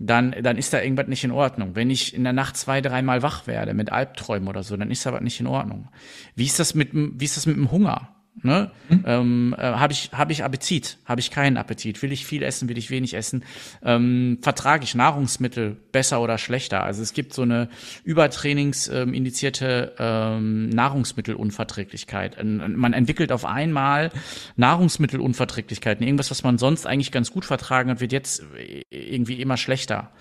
[0.06, 1.76] dann, dann ist da irgendwas nicht in Ordnung.
[1.76, 5.06] Wenn ich in der Nacht zwei, dreimal wach werde mit Albträumen oder so, dann ist
[5.06, 5.90] da was nicht in Ordnung.
[6.36, 8.10] Wie ist das mit, wie ist das mit dem Hunger?
[8.42, 8.72] Ne?
[8.90, 9.04] Mhm.
[9.06, 10.98] Ähm, äh, habe ich, hab ich Appetit?
[11.06, 12.02] Habe ich keinen Appetit?
[12.02, 12.68] Will ich viel essen?
[12.68, 13.44] Will ich wenig essen?
[13.84, 16.84] Ähm, vertrage ich Nahrungsmittel besser oder schlechter?
[16.84, 17.70] Also es gibt so eine
[18.04, 22.44] übertrainingsindizierte ähm, Nahrungsmittelunverträglichkeit.
[22.44, 24.12] Man entwickelt auf einmal
[24.56, 26.06] Nahrungsmittelunverträglichkeiten.
[26.06, 28.44] Irgendwas, was man sonst eigentlich ganz gut vertragen hat, wird jetzt
[28.90, 30.12] irgendwie immer schlechter.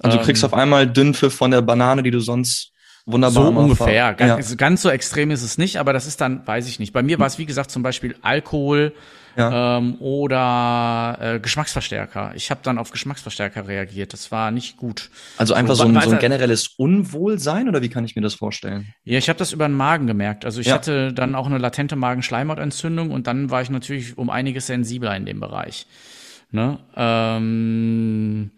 [0.00, 2.72] Also du kriegst ähm, auf einmal Dünnpfiff von der Banane, die du sonst
[3.12, 3.52] wunderbar.
[3.52, 4.14] So ungefähr.
[4.14, 4.56] Ganz, ja.
[4.56, 6.92] ganz, so extrem ist es nicht, aber das ist dann, weiß ich nicht.
[6.92, 8.92] Bei mir war es, wie gesagt, zum Beispiel Alkohol
[9.36, 9.78] ja.
[9.78, 12.32] ähm, oder äh, Geschmacksverstärker.
[12.34, 14.12] Ich habe dann auf Geschmacksverstärker reagiert.
[14.12, 15.10] Das war nicht gut.
[15.36, 18.92] Also einfach so, ein, so ein generelles Unwohlsein oder wie kann ich mir das vorstellen?
[19.04, 20.44] Ja, ich habe das über den Magen gemerkt.
[20.44, 20.74] Also ich ja.
[20.74, 25.26] hatte dann auch eine latente Magenschleimhautentzündung und dann war ich natürlich um einiges sensibler in
[25.26, 25.86] dem Bereich.
[26.50, 26.78] Ne?
[26.96, 28.50] Ähm,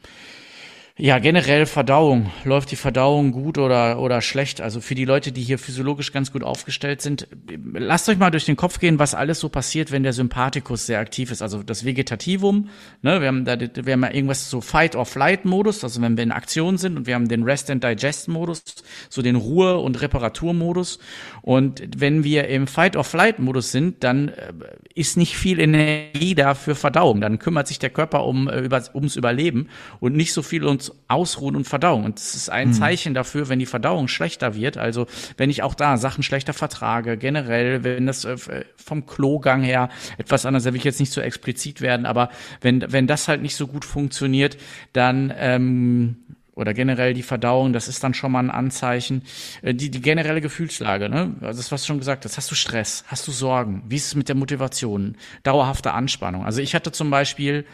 [1.05, 2.31] Ja, generell Verdauung.
[2.45, 4.61] Läuft die Verdauung gut oder, oder schlecht?
[4.61, 7.27] Also für die Leute, die hier physiologisch ganz gut aufgestellt sind,
[7.75, 11.01] lasst euch mal durch den Kopf gehen, was alles so passiert, wenn der Sympathikus sehr
[11.01, 11.43] aktiv ist.
[11.43, 12.69] Also das Vegetativum,
[13.03, 16.79] ne, wir haben da, wir haben ja irgendwas so Fight-or-Flight-Modus, also wenn wir in Aktion
[16.79, 18.63] sind und wir haben den Rest-and-Digest-Modus,
[19.09, 21.01] so den Ruhe- und Reparaturmodus.
[21.41, 24.53] Und wenn wir im Fight-or-Flight-Modus sind, dann äh,
[24.95, 27.21] ist nicht viel Energie da für Verdauung.
[27.21, 30.63] Dann kümmert sich der Körper um, äh, über, ums Überleben und nicht so viel
[31.09, 32.05] Ausruhen und Verdauung.
[32.05, 32.73] Und das ist ein mhm.
[32.75, 34.79] Zeichen dafür, wenn die Verdauung schlechter wird.
[34.79, 38.37] Also wenn ich auch da Sachen schlechter vertrage, generell, wenn das äh,
[38.77, 39.89] vom Klogang her
[40.19, 42.31] etwas anders, da will ich jetzt nicht so explizit werden, aber
[42.61, 44.57] wenn, wenn das halt nicht so gut funktioniert,
[44.93, 46.17] dann ähm,
[46.55, 49.23] oder generell die Verdauung, das ist dann schon mal ein Anzeichen.
[49.63, 51.35] Äh, die, die generelle Gefühlslage, ne?
[51.41, 52.37] Also das, was du schon gesagt hast.
[52.37, 53.05] Hast du Stress?
[53.07, 53.83] Hast du Sorgen?
[53.89, 55.17] Wie ist es mit der Motivation?
[55.43, 56.45] Dauerhafte Anspannung.
[56.45, 57.65] Also ich hatte zum Beispiel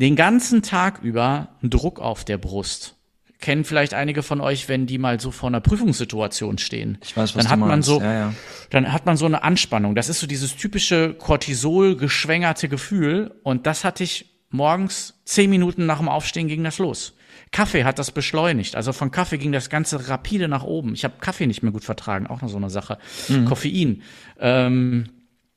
[0.00, 2.96] den ganzen Tag über einen Druck auf der Brust.
[3.38, 6.98] Kennen vielleicht einige von euch, wenn die mal so vor einer Prüfungssituation stehen.
[7.02, 8.34] Ich weiß, was dann hat man so, ja, ja.
[8.68, 9.94] dann hat man so eine Anspannung.
[9.94, 13.34] Das ist so dieses typische Cortisol geschwängerte Gefühl.
[13.42, 17.14] Und das hatte ich morgens zehn Minuten nach dem Aufstehen ging das los.
[17.50, 18.76] Kaffee hat das beschleunigt.
[18.76, 20.92] Also von Kaffee ging das Ganze rapide nach oben.
[20.92, 22.98] Ich habe Kaffee nicht mehr gut vertragen, auch noch so eine Sache.
[23.28, 23.46] Mhm.
[23.46, 24.02] Koffein.
[24.38, 25.08] Ähm,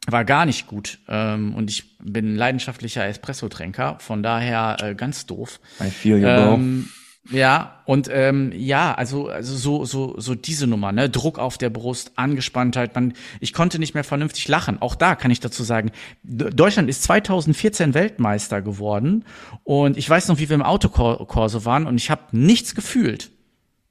[0.07, 0.99] war gar nicht gut.
[1.07, 5.59] Ähm, und ich bin leidenschaftlicher Espresso-Tränker, von daher äh, ganz doof.
[5.79, 6.53] I feel you, bro.
[6.55, 6.89] Ähm,
[7.31, 11.09] ja, und ähm, ja, also, also so, so, so diese Nummer, ne?
[11.09, 14.81] Druck auf der Brust, Angespanntheit, man, ich konnte nicht mehr vernünftig lachen.
[14.81, 15.91] Auch da kann ich dazu sagen,
[16.23, 19.23] Deutschland ist 2014 Weltmeister geworden
[19.63, 23.31] und ich weiß noch, wie wir im Autokorso waren und ich habe nichts gefühlt.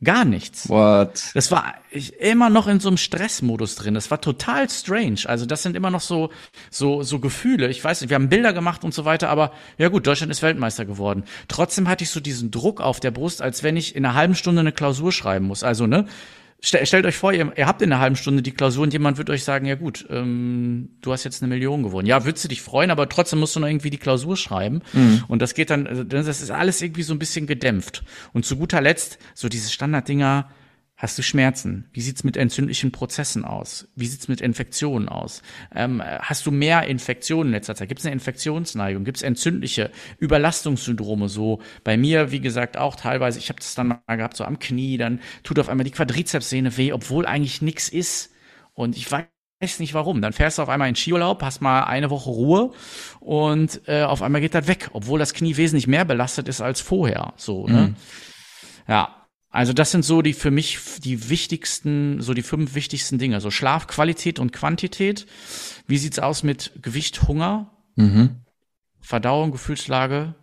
[0.05, 0.69] Gar nichts.
[0.69, 1.31] What?
[1.35, 3.95] Das war ich, immer noch in so einem Stressmodus drin.
[3.95, 5.21] Das war total strange.
[5.27, 6.31] Also das sind immer noch so,
[6.71, 7.69] so, so Gefühle.
[7.69, 10.43] Ich weiß nicht, wir haben Bilder gemacht und so weiter, aber ja gut, Deutschland ist
[10.43, 11.23] Weltmeister geworden.
[11.47, 14.35] Trotzdem hatte ich so diesen Druck auf der Brust, als wenn ich in einer halben
[14.35, 15.63] Stunde eine Klausur schreiben muss.
[15.63, 16.07] Also, ne?
[16.65, 19.19] Stell, stellt euch vor, ihr, ihr habt in einer halben Stunde die Klausur und jemand
[19.19, 22.07] wird euch sagen, ja gut, ähm, du hast jetzt eine Million gewonnen.
[22.07, 24.81] Ja, würdest du dich freuen, aber trotzdem musst du noch irgendwie die Klausur schreiben.
[24.93, 25.25] Mhm.
[25.27, 28.05] Und das geht dann, also das ist alles irgendwie so ein bisschen gedämpft.
[28.33, 30.49] Und zu guter Letzt, so diese Standarddinger,
[31.03, 31.89] Hast du Schmerzen?
[31.93, 33.89] Wie sieht's mit entzündlichen Prozessen aus?
[33.97, 35.43] Wie sieht's mit Infektionen aus?
[35.75, 37.89] Ähm, hast du mehr Infektionen in letzter Zeit?
[37.89, 39.03] Gibt es eine Infektionsneigung?
[39.03, 39.91] Gibt es entzündliche
[40.21, 41.29] Überlastungssyndrome?
[41.29, 43.41] So bei mir, wie gesagt, auch teilweise.
[43.41, 44.97] Ich habe das dann mal gehabt, so am Knie.
[44.97, 48.31] Dann tut auf einmal die Quadrizepssehne weh, obwohl eigentlich nichts ist.
[48.73, 50.23] Und ich weiß nicht warum.
[50.23, 52.71] Dann fährst du auf einmal in Skiurlaub, hast mal eine Woche Ruhe
[53.19, 56.81] und äh, auf einmal geht das weg, obwohl das Knie wesentlich mehr belastet ist als
[56.81, 57.35] vorher.
[57.37, 57.89] So, ne?
[57.89, 57.97] Mhm.
[58.87, 59.22] Ja,
[59.53, 63.41] also das sind so die für mich die wichtigsten, so die fünf wichtigsten Dinge.
[63.43, 65.27] So Schlafqualität und Quantität.
[65.87, 68.41] Wie sieht's aus mit Gewicht, Hunger, mhm.
[69.01, 70.35] Verdauung, Gefühlslage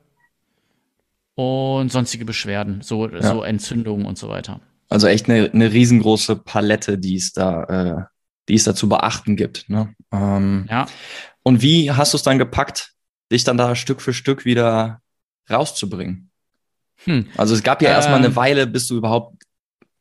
[1.33, 3.21] und sonstige Beschwerden, so, ja.
[3.23, 4.61] so Entzündungen und so weiter.
[4.89, 8.03] Also echt eine, eine riesengroße Palette, die es da, äh,
[8.47, 9.69] die es da zu beachten gibt.
[9.69, 9.93] Ne?
[10.11, 10.85] Ähm, ja.
[11.41, 12.93] Und wie hast du es dann gepackt,
[13.31, 15.01] dich dann da Stück für Stück wieder
[15.49, 16.28] rauszubringen?
[17.05, 17.27] Hm.
[17.37, 18.35] Also es gab ja ähm, erstmal eine.
[18.35, 19.43] Weile, bis du überhaupt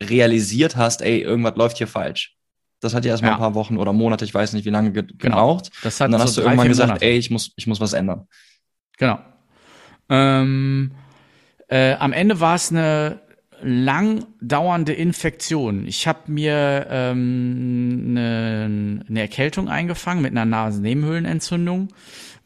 [0.02, 2.34] realisiert hast, ey, irgendwas läuft hier falsch.
[2.80, 3.36] Das hat ja erstmal ja.
[3.36, 5.16] ein paar Wochen oder Monate, ich weiß nicht, wie lange ge genau.
[5.18, 5.70] gebraucht.
[5.82, 7.04] Das hat Und dann so hast du drei, irgendwann gesagt, Monate.
[7.04, 8.28] ey, ich muss, ich muss was ändern.
[8.98, 9.18] Genau.
[10.08, 10.92] Ähm,
[11.68, 13.20] äh, am Ende war es eine
[13.60, 15.86] lang dauernde Infektion.
[15.86, 21.88] Ich habe mir ähm, eine, eine Erkältung eingefangen mit einer Nasennebenhöhlenentzündung,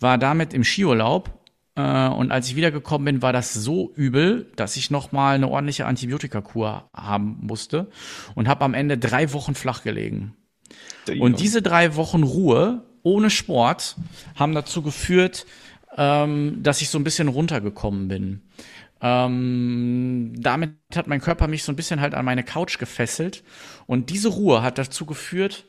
[0.01, 1.42] war damit im Skiurlaub
[1.81, 6.91] und als ich wiedergekommen bin, war das so übel, dass ich nochmal eine ordentliche Antibiotikakur
[6.93, 7.91] haben musste
[8.35, 10.37] und habe am Ende drei Wochen flach gelegen.
[11.19, 13.97] Und diese drei Wochen Ruhe ohne Sport
[14.37, 15.47] haben dazu geführt,
[15.97, 18.43] ähm, dass ich so ein bisschen runtergekommen bin.
[19.01, 23.43] Ähm, damit hat mein Körper mich so ein bisschen halt an meine Couch gefesselt.
[23.87, 25.65] Und diese Ruhe hat dazu geführt,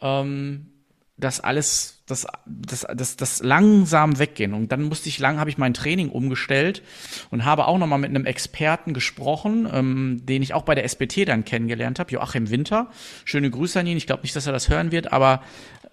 [0.00, 0.79] ähm,
[1.20, 4.54] dass alles, das, das, das, das langsam weggehen.
[4.54, 6.82] Und dann musste ich lang, habe ich mein Training umgestellt
[7.30, 11.28] und habe auch nochmal mit einem Experten gesprochen, ähm, den ich auch bei der SBT
[11.28, 12.90] dann kennengelernt habe, Joachim Winter.
[13.24, 13.96] Schöne Grüße an ihn.
[13.96, 15.42] Ich glaube nicht, dass er das hören wird, aber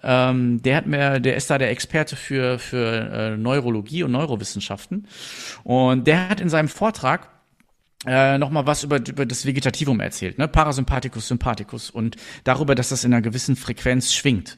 [0.03, 5.07] ähm, der hat mir, der ist da der Experte für, für äh, Neurologie und Neurowissenschaften.
[5.63, 7.29] Und der hat in seinem Vortrag
[8.05, 10.47] äh, nochmal was über, über das Vegetativum erzählt, ne?
[10.47, 14.57] Parasympathikus, Sympathikus und darüber, dass das in einer gewissen Frequenz schwingt.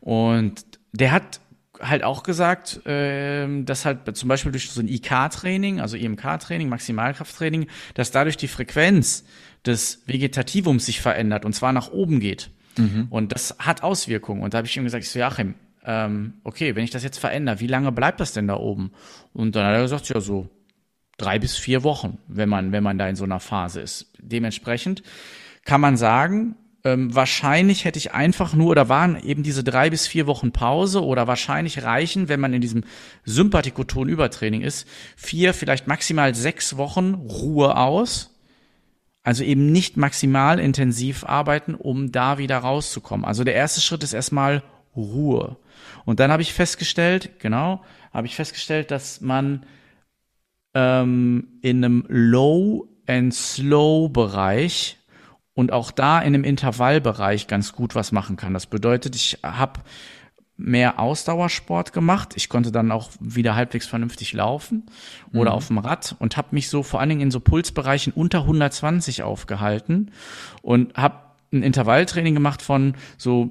[0.00, 1.40] Und der hat
[1.80, 7.68] halt auch gesagt, äh, dass halt zum Beispiel durch so ein IK-Training, also IMK-Training, Maximalkrafttraining,
[7.94, 9.24] dass dadurch die Frequenz
[9.64, 12.50] des Vegetativums sich verändert und zwar nach oben geht.
[12.76, 13.06] Mhm.
[13.10, 14.42] Und das hat Auswirkungen.
[14.42, 17.18] Und da habe ich ihm gesagt, ich so, Joachim, ähm, okay, wenn ich das jetzt
[17.18, 18.92] verändere, wie lange bleibt das denn da oben?
[19.32, 20.48] Und dann hat er gesagt, ja, so
[21.16, 24.12] drei bis vier Wochen, wenn man, wenn man da in so einer Phase ist.
[24.18, 25.02] Dementsprechend
[25.64, 30.06] kann man sagen, ähm, wahrscheinlich hätte ich einfach nur, oder waren eben diese drei bis
[30.06, 32.84] vier Wochen Pause oder wahrscheinlich reichen, wenn man in diesem
[33.24, 38.34] Sympathikoton-Übertraining ist, vier, vielleicht maximal sechs Wochen Ruhe aus.
[39.22, 43.26] Also eben nicht maximal intensiv arbeiten, um da wieder rauszukommen.
[43.26, 44.62] Also der erste Schritt ist erstmal
[44.96, 45.56] Ruhe.
[46.06, 49.66] Und dann habe ich festgestellt, genau, habe ich festgestellt, dass man
[50.74, 54.96] ähm, in einem Low and Slow Bereich
[55.60, 58.54] und auch da in einem Intervallbereich ganz gut was machen kann.
[58.54, 59.80] Das bedeutet, ich habe
[60.56, 62.32] mehr Ausdauersport gemacht.
[62.34, 64.86] Ich konnte dann auch wieder halbwegs vernünftig laufen
[65.34, 65.56] oder mhm.
[65.56, 69.22] auf dem Rad und habe mich so vor allen Dingen in so Pulsbereichen unter 120
[69.22, 70.12] aufgehalten
[70.62, 71.16] und habe
[71.52, 73.50] ein Intervalltraining gemacht von so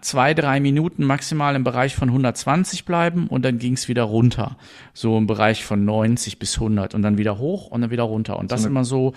[0.00, 4.56] zwei, drei Minuten maximal im Bereich von 120 bleiben und dann ging es wieder runter.
[4.94, 8.38] So im Bereich von 90 bis 100 und dann wieder hoch und dann wieder runter.
[8.38, 9.14] Und das so immer so,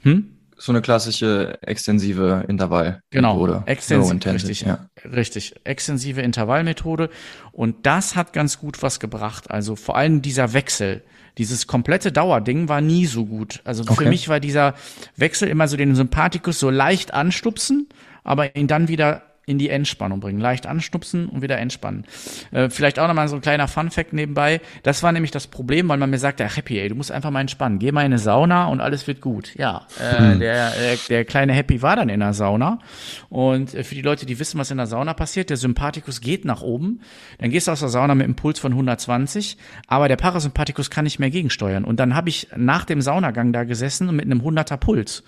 [0.00, 0.35] hm?
[0.58, 3.02] So eine klassische extensive Intervall.
[3.10, 4.88] Genau, extensiv, richtig, ja.
[5.04, 5.54] richtig.
[5.64, 7.10] Extensive Intervallmethode.
[7.52, 9.50] Und das hat ganz gut was gebracht.
[9.50, 11.02] Also vor allem dieser Wechsel.
[11.36, 13.60] Dieses komplette Dauerding war nie so gut.
[13.64, 14.08] Also für okay.
[14.08, 14.74] mich war dieser
[15.16, 17.88] Wechsel immer so den Sympathikus so leicht anstupsen,
[18.24, 20.40] aber ihn dann wieder in die Entspannung bringen.
[20.40, 22.04] Leicht anstupsen und wieder entspannen.
[22.50, 24.60] Äh, vielleicht auch nochmal so ein kleiner Fun-Fact nebenbei.
[24.82, 27.30] Das war nämlich das Problem, weil man mir sagte, ach Happy, ey, du musst einfach
[27.30, 27.78] mal entspannen.
[27.78, 29.54] Geh mal in eine Sauna und alles wird gut.
[29.54, 30.40] Ja, äh, hm.
[30.40, 32.80] der, der, der kleine Happy war dann in der Sauna.
[33.28, 36.44] Und äh, für die Leute, die wissen, was in der Sauna passiert, der Sympathikus geht
[36.44, 37.00] nach oben.
[37.38, 41.04] Dann gehst du aus der Sauna mit einem Puls von 120, aber der Parasympathikus kann
[41.04, 41.84] nicht mehr gegensteuern.
[41.84, 45.22] Und dann habe ich nach dem Saunagang da gesessen mit einem 100er Puls.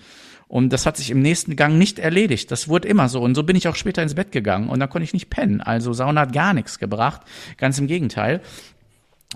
[0.48, 2.50] Und das hat sich im nächsten Gang nicht erledigt.
[2.50, 3.20] Das wurde immer so.
[3.20, 5.60] Und so bin ich auch später ins Bett gegangen und da konnte ich nicht pennen.
[5.60, 7.20] Also Sauna hat gar nichts gebracht.
[7.58, 8.40] Ganz im Gegenteil.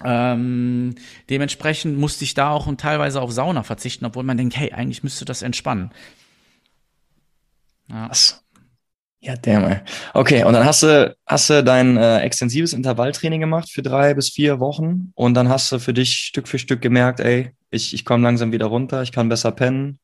[0.03, 0.95] Ähm,
[1.29, 5.03] dementsprechend musste ich da auch und teilweise auf Sauna verzichten, obwohl man denkt, hey, eigentlich
[5.03, 5.91] müsste das entspannen.
[7.89, 8.09] Ja.
[8.09, 8.43] Was?
[9.21, 9.83] Ja, damn.
[10.15, 14.31] Okay, und dann hast du, hast du dein äh, extensives Intervalltraining gemacht für drei bis
[14.31, 18.05] vier Wochen und dann hast du für dich Stück für Stück gemerkt, ey, ich, ich
[18.05, 20.01] komme langsam wieder runter, ich kann besser pennen,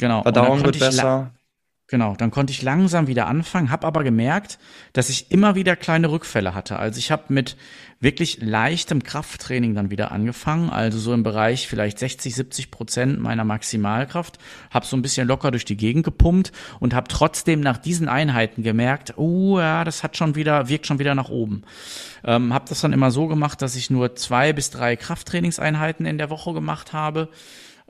[0.00, 0.22] Genau.
[0.22, 1.30] Verdauung wird besser.
[1.90, 4.60] Genau, dann konnte ich langsam wieder anfangen, habe aber gemerkt,
[4.92, 6.78] dass ich immer wieder kleine Rückfälle hatte.
[6.78, 7.56] Also ich habe mit
[7.98, 13.42] wirklich leichtem Krafttraining dann wieder angefangen, also so im Bereich vielleicht 60, 70 Prozent meiner
[13.42, 14.38] Maximalkraft,
[14.70, 18.62] habe so ein bisschen locker durch die Gegend gepumpt und habe trotzdem nach diesen Einheiten
[18.62, 21.64] gemerkt, oh ja, das hat schon wieder, wirkt schon wieder nach oben.
[22.22, 26.18] Ähm, habe das dann immer so gemacht, dass ich nur zwei bis drei Krafttrainingseinheiten in
[26.18, 27.30] der Woche gemacht habe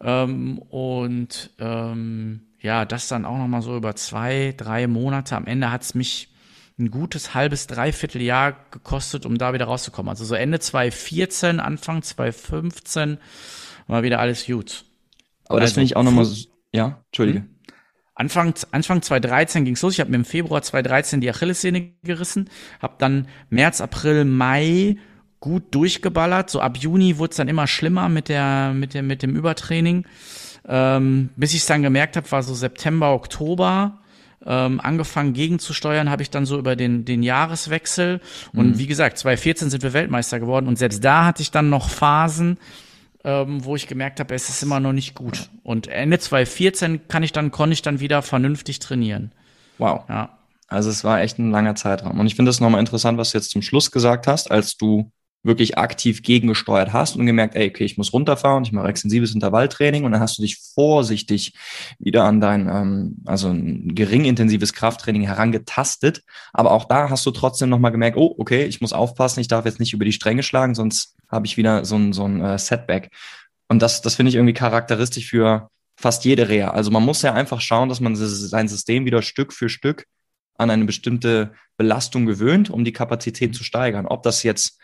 [0.02, 5.36] ähm, und ähm, ja, das dann auch nochmal so über zwei, drei Monate.
[5.36, 6.28] Am Ende hat's mich
[6.78, 10.08] ein gutes halbes, dreiviertel Jahr gekostet, um da wieder rauszukommen.
[10.08, 13.18] Also so Ende 2014, Anfang 2015
[13.86, 14.84] war wieder alles gut.
[15.46, 16.26] Aber das also, finde ich auch nochmal,
[16.72, 17.40] ja, Entschuldige.
[17.40, 17.48] Hm?
[18.14, 19.94] Anfang, Anfang 2013 ging's los.
[19.94, 24.96] Ich habe mir im Februar 2013 die Achillessehne gerissen, habe dann März, April, Mai
[25.40, 26.50] gut durchgeballert.
[26.50, 30.06] So ab Juni wurde es dann immer schlimmer mit der, mit dem, mit dem Übertraining.
[30.68, 33.98] Ähm, bis ich es dann gemerkt habe, war so September, Oktober.
[34.44, 38.20] Ähm, angefangen gegenzusteuern habe ich dann so über den, den Jahreswechsel.
[38.52, 38.78] Und mhm.
[38.78, 40.68] wie gesagt, 2014 sind wir Weltmeister geworden.
[40.68, 42.58] Und selbst da hatte ich dann noch Phasen,
[43.24, 45.50] ähm, wo ich gemerkt habe, es ist immer noch nicht gut.
[45.62, 49.32] Und Ende 2014 kann ich dann, konnte ich dann wieder vernünftig trainieren.
[49.78, 50.04] Wow.
[50.08, 50.38] Ja.
[50.68, 52.20] Also es war echt ein langer Zeitraum.
[52.20, 55.10] Und ich finde es nochmal interessant, was du jetzt zum Schluss gesagt hast, als du
[55.42, 60.04] wirklich aktiv gegengesteuert hast und gemerkt, ey, okay, ich muss runterfahren, ich mache extensives Intervalltraining
[60.04, 61.54] und dann hast du dich vorsichtig
[61.98, 66.22] wieder an dein, ähm, also ein gering Krafttraining herangetastet.
[66.52, 69.64] Aber auch da hast du trotzdem nochmal gemerkt, oh, okay, ich muss aufpassen, ich darf
[69.64, 72.58] jetzt nicht über die Stränge schlagen, sonst habe ich wieder so ein, so ein äh,
[72.58, 73.10] Setback.
[73.68, 76.70] Und das, das finde ich irgendwie charakteristisch für fast jede Reha.
[76.70, 80.06] Also man muss ja einfach schauen, dass man sein System wieder Stück für Stück
[80.56, 84.06] an eine bestimmte Belastung gewöhnt, um die Kapazität zu steigern.
[84.06, 84.78] Ob das jetzt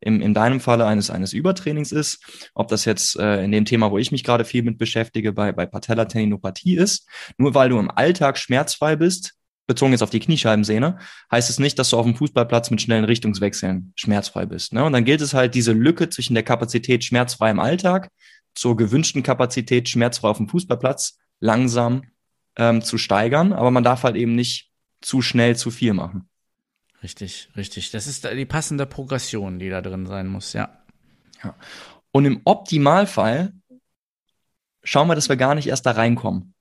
[0.00, 2.24] im, in deinem Falle eines, eines Übertrainings ist,
[2.54, 5.52] ob das jetzt äh, in dem Thema, wo ich mich gerade viel mit beschäftige, bei,
[5.52, 7.08] bei Patellatendinopathie ist.
[7.36, 9.34] Nur weil du im Alltag schmerzfrei bist,
[9.66, 10.98] bezogen jetzt auf die Kniescheibensehne,
[11.30, 14.72] heißt es nicht, dass du auf dem Fußballplatz mit schnellen Richtungswechseln schmerzfrei bist.
[14.72, 14.84] Ne?
[14.84, 18.10] Und dann gilt es halt, diese Lücke zwischen der Kapazität schmerzfrei im Alltag
[18.54, 22.02] zur gewünschten Kapazität schmerzfrei auf dem Fußballplatz langsam
[22.56, 23.52] ähm, zu steigern.
[23.52, 24.70] Aber man darf halt eben nicht
[25.00, 26.29] zu schnell zu viel machen.
[27.02, 27.90] Richtig, richtig.
[27.90, 30.68] Das ist die passende Progression, die da drin sein muss, ja.
[31.42, 31.54] ja.
[32.12, 33.52] Und im Optimalfall
[34.82, 36.54] schauen wir, dass wir gar nicht erst da reinkommen.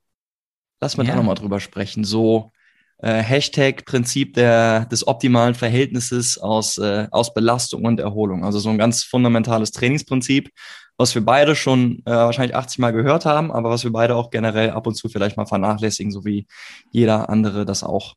[0.79, 1.11] Lass mal ja.
[1.11, 2.05] da nochmal drüber sprechen.
[2.05, 2.51] So,
[2.99, 8.45] äh, Hashtag Prinzip der, des optimalen Verhältnisses aus, äh, aus Belastung und Erholung.
[8.45, 10.51] Also so ein ganz fundamentales Trainingsprinzip,
[10.97, 14.29] was wir beide schon äh, wahrscheinlich 80 Mal gehört haben, aber was wir beide auch
[14.29, 16.45] generell ab und zu vielleicht mal vernachlässigen, so wie
[16.91, 18.15] jeder andere das auch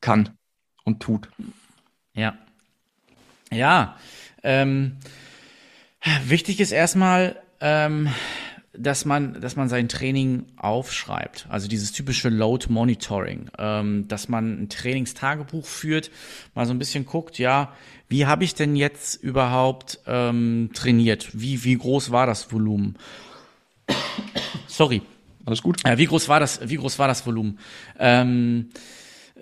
[0.00, 0.30] kann
[0.84, 1.28] und tut.
[2.14, 2.36] Ja.
[3.50, 3.96] Ja.
[4.42, 4.96] Ähm,
[6.24, 8.08] wichtig ist erstmal, ähm,
[8.74, 11.46] dass man, dass man sein Training aufschreibt.
[11.50, 16.10] Also dieses typische Load Monitoring, ähm, dass man ein Trainingstagebuch führt,
[16.54, 17.72] mal so ein bisschen guckt, ja,
[18.08, 21.30] wie habe ich denn jetzt überhaupt ähm, trainiert?
[21.32, 22.96] Wie, wie groß war das Volumen?
[24.66, 25.02] Sorry.
[25.44, 25.84] Alles gut.
[25.84, 27.58] Äh, wie groß war das, wie groß war das Volumen?
[27.98, 28.70] Ähm,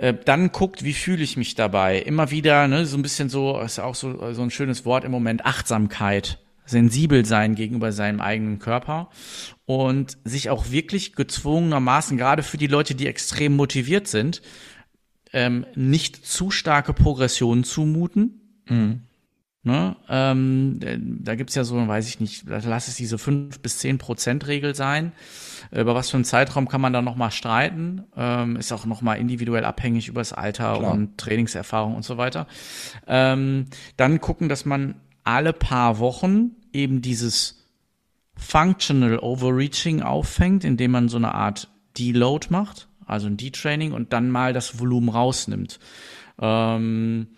[0.00, 1.98] äh, dann guckt, wie fühle ich mich dabei.
[1.98, 5.12] Immer wieder, ne, so ein bisschen so, ist auch so, so ein schönes Wort im
[5.12, 9.10] Moment, Achtsamkeit sensibel sein gegenüber seinem eigenen Körper
[9.66, 14.40] und sich auch wirklich gezwungenermaßen, gerade für die Leute, die extrem motiviert sind,
[15.34, 18.62] ähm, nicht zu starke Progressionen zumuten.
[18.68, 19.02] Mhm.
[19.62, 19.94] Ne?
[20.08, 20.80] Ähm,
[21.22, 24.74] da gibt's ja so, weiß ich nicht, lass es diese fünf bis zehn Prozent Regel
[24.74, 25.12] sein.
[25.70, 28.04] Über was für einen Zeitraum kann man da nochmal streiten?
[28.16, 30.92] Ähm, ist auch nochmal individuell abhängig über das Alter Klar.
[30.92, 32.46] und Trainingserfahrung und so weiter.
[33.06, 33.66] Ähm,
[33.98, 34.94] dann gucken, dass man
[35.24, 37.68] alle paar Wochen eben dieses
[38.36, 44.30] Functional Overreaching auffängt, indem man so eine Art Deload macht, also ein Detraining und dann
[44.30, 45.78] mal das Volumen rausnimmt.
[46.40, 47.28] Ähm,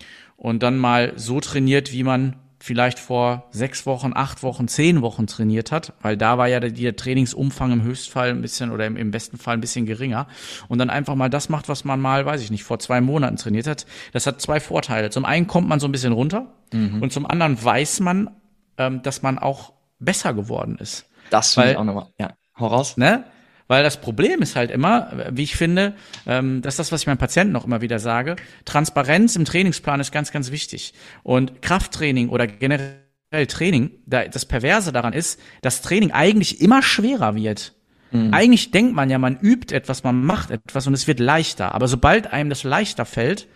[0.43, 5.27] und dann mal so trainiert, wie man vielleicht vor sechs Wochen, acht Wochen, zehn Wochen
[5.27, 8.97] trainiert hat, weil da war ja der, der Trainingsumfang im Höchstfall ein bisschen oder im,
[8.97, 10.29] im, besten Fall ein bisschen geringer
[10.69, 13.37] und dann einfach mal das macht, was man mal, weiß ich nicht, vor zwei Monaten
[13.37, 13.87] trainiert hat.
[14.13, 15.11] Das hat zwei Vorteile.
[15.11, 17.03] Zum einen kommt man so ein bisschen runter mhm.
[17.03, 18.31] und zum anderen weiß man
[18.79, 21.07] ähm, dass man auch besser geworden ist.
[21.31, 22.07] Das finde ich auch nochmal.
[22.19, 22.97] Ja, hau raus.
[22.97, 23.25] Ne?
[23.73, 25.95] Weil das Problem ist halt immer, wie ich finde,
[26.27, 29.99] ähm, das ist das, was ich meinen Patienten auch immer wieder sage, Transparenz im Trainingsplan
[29.99, 30.93] ist ganz, ganz wichtig.
[31.23, 37.35] Und Krafttraining oder generell Training, da, das Perverse daran ist, dass Training eigentlich immer schwerer
[37.35, 37.73] wird.
[38.11, 38.35] Mhm.
[38.35, 41.75] Eigentlich denkt man ja, man übt etwas, man macht etwas und es wird leichter.
[41.75, 43.49] Aber sobald einem das leichter fällt,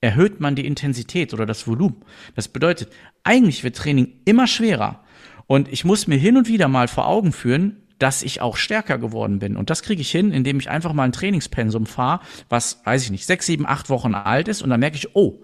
[0.00, 2.04] erhöht man die Intensität oder das Volumen.
[2.36, 2.90] Das bedeutet,
[3.24, 5.02] eigentlich wird Training immer schwerer.
[5.48, 8.98] Und ich muss mir hin und wieder mal vor Augen führen, dass ich auch stärker
[8.98, 9.56] geworden bin.
[9.56, 13.10] Und das kriege ich hin, indem ich einfach mal ein Trainingspensum fahre, was, weiß ich
[13.10, 14.62] nicht, sechs, sieben, acht Wochen alt ist.
[14.62, 15.42] Und dann merke ich, oh,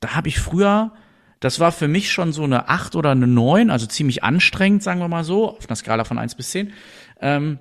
[0.00, 0.92] da habe ich früher,
[1.40, 5.00] das war für mich schon so eine acht oder eine neun, also ziemlich anstrengend, sagen
[5.00, 6.72] wir mal so, auf einer Skala von eins bis zehn.
[7.20, 7.58] Ähm,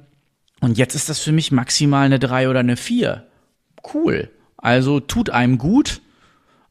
[0.62, 3.28] und jetzt ist das für mich maximal eine drei oder eine vier.
[3.94, 4.30] Cool.
[4.56, 6.02] Also tut einem gut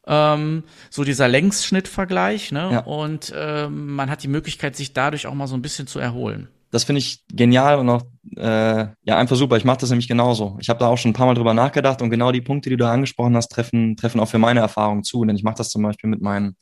[0.07, 2.71] ähm, so dieser Längsschnittvergleich, ne?
[2.73, 2.79] Ja.
[2.81, 6.49] Und ähm, man hat die Möglichkeit, sich dadurch auch mal so ein bisschen zu erholen.
[6.73, 8.03] Das finde ich genial und auch
[8.37, 9.59] äh, ja einfach super.
[9.59, 10.57] Ich mache das nämlich genauso.
[10.59, 12.79] Ich habe da auch schon ein paar Mal drüber nachgedacht und genau die Punkte, die
[12.79, 15.25] du angesprochen hast, treffen treffen auch für meine Erfahrung zu.
[15.25, 16.57] Denn ich mache das zum Beispiel mit meinen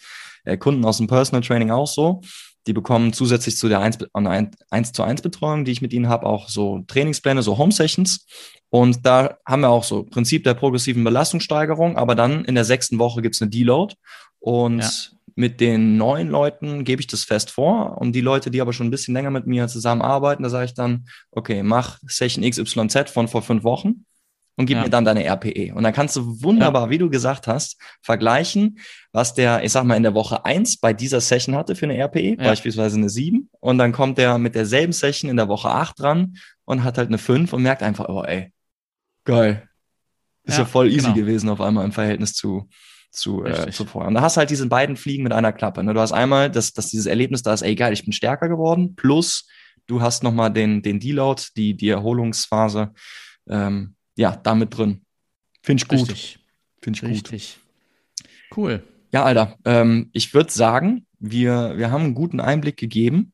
[0.45, 2.21] äh, Kunden aus dem Personal Training auch so.
[2.67, 6.27] Die bekommen zusätzlich zu der 1, 1 zu 1 Betreuung, die ich mit ihnen habe,
[6.27, 8.27] auch so Trainingspläne, so Home Sessions.
[8.69, 12.99] Und da haben wir auch so Prinzip der progressiven Belastungssteigerung, aber dann in der sechsten
[12.99, 13.95] Woche gibt's eine Deload.
[14.41, 14.91] Und ja.
[15.35, 17.99] Mit den neuen Leuten gebe ich das fest vor.
[17.99, 20.75] Und die Leute, die aber schon ein bisschen länger mit mir zusammenarbeiten, da sage ich
[20.75, 24.05] dann, okay, mach Session XYZ von vor fünf Wochen
[24.57, 24.85] und gib ja.
[24.85, 25.73] mir dann deine RPE.
[25.75, 26.91] Und dann kannst du wunderbar, ja.
[26.91, 28.79] wie du gesagt hast, vergleichen,
[29.13, 31.97] was der, ich sag mal, in der Woche eins bei dieser Session hatte für eine
[31.97, 32.37] RPE, ja.
[32.37, 33.49] beispielsweise eine sieben.
[33.61, 37.09] Und dann kommt der mit derselben Session in der Woche acht dran und hat halt
[37.09, 38.53] eine fünf und merkt einfach, oh ey,
[39.25, 39.67] geil.
[40.45, 41.15] Ist ja, voll easy genau.
[41.15, 42.69] gewesen auf einmal im Verhältnis zu,
[43.11, 43.85] zu, äh, zu.
[43.85, 45.83] Und da hast du halt diese beiden Fliegen mit einer Klappe.
[45.83, 45.95] Ne?
[45.95, 48.95] Du hast einmal, dass, dass dieses Erlebnis da ist, ey geil, ich bin stärker geworden,
[48.95, 49.49] plus
[49.87, 52.93] du hast nochmal den, den Deload, die, die Erholungsphase.
[53.49, 55.03] Ähm, ja, damit drin.
[55.63, 56.39] Finde ich gut.
[56.83, 57.59] Finde ich Richtig.
[58.51, 58.57] gut.
[58.57, 58.83] Cool.
[59.13, 63.33] Ja, Alter, ähm, ich würde sagen, wir, wir haben einen guten Einblick gegeben.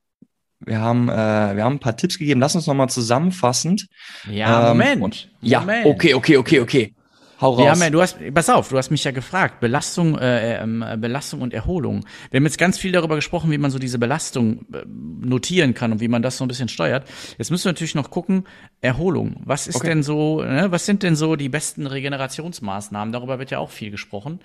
[0.59, 2.41] Wir haben, äh, wir haben ein paar Tipps gegeben.
[2.41, 3.87] Lass uns nochmal zusammenfassend.
[4.31, 5.03] Ja, ähm, Moment.
[5.03, 5.87] Und, ja, Moment.
[5.87, 6.95] okay, okay, okay, okay.
[7.41, 7.59] Hau raus.
[7.59, 10.97] Wir haben ja, du hast, pass auf, du hast mich ja gefragt, Belastung, äh, äh,
[10.97, 12.07] Belastung und Erholung.
[12.31, 15.93] Wir haben jetzt ganz viel darüber gesprochen, wie man so diese Belastung äh, notieren kann
[15.93, 17.07] und wie man das so ein bisschen steuert.
[17.37, 18.47] Jetzt müssen wir natürlich noch gucken,
[18.81, 19.43] Erholung.
[19.45, 19.89] Was ist okay.
[19.89, 23.13] denn so, ne, was sind denn so die besten Regenerationsmaßnahmen?
[23.13, 24.41] Darüber wird ja auch viel gesprochen.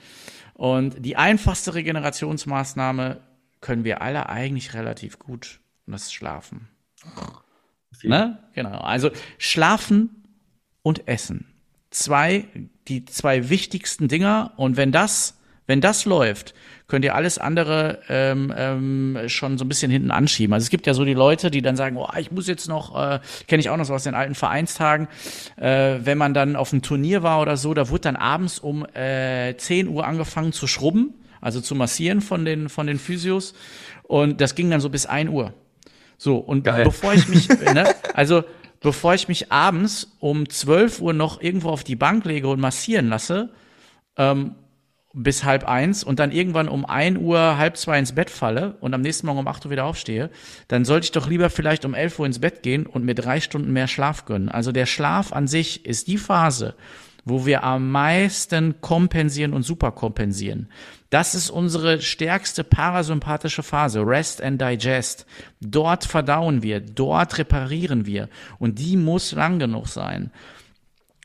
[0.54, 3.22] Und die einfachste Regenerationsmaßnahme
[3.62, 6.68] können wir alle eigentlich relativ gut und das ist Schlafen.
[8.04, 8.40] Ne?
[8.54, 8.80] Genau.
[8.80, 10.24] Also Schlafen
[10.82, 11.51] und Essen
[11.92, 12.46] zwei,
[12.88, 14.54] die zwei wichtigsten Dinger.
[14.58, 15.38] Und wenn das
[15.68, 16.54] Wenn das läuft,
[16.88, 20.54] könnt ihr alles andere ähm, ähm, schon so ein bisschen hinten anschieben.
[20.54, 22.94] Also es gibt ja so die Leute, die dann sagen, oh, ich muss jetzt noch,
[23.02, 25.08] äh, kenne ich auch noch so aus den alten Vereinstagen,
[25.56, 28.86] äh, wenn man dann auf einem Turnier war oder so, da wurde dann abends um
[28.94, 33.54] äh, 10 Uhr angefangen zu schrubben, also zu massieren von den, von den Physios.
[34.04, 35.54] Und das ging dann so bis 1 Uhr.
[36.18, 36.84] So, und Geil.
[36.84, 38.44] bevor ich mich, ne, also
[38.82, 43.08] bevor ich mich abends um 12 Uhr noch irgendwo auf die Bank lege und massieren
[43.10, 43.50] lasse,
[44.18, 44.56] ähm,
[45.14, 48.94] bis halb eins und dann irgendwann um ein Uhr, halb zwei ins Bett falle und
[48.94, 50.30] am nächsten Morgen um acht Uhr wieder aufstehe,
[50.68, 53.40] dann sollte ich doch lieber vielleicht um elf Uhr ins Bett gehen und mir drei
[53.42, 54.50] Stunden mehr Schlaf gönnen.
[54.50, 56.76] Also der Schlaf an sich ist die Phase,
[57.26, 60.70] wo wir am meisten kompensieren und superkompensieren.
[61.10, 65.26] Das ist unsere stärkste parasympathische Phase, Rest and Digest.
[65.60, 70.32] Dort verdauen wir, dort reparieren wir und die muss lang genug sein.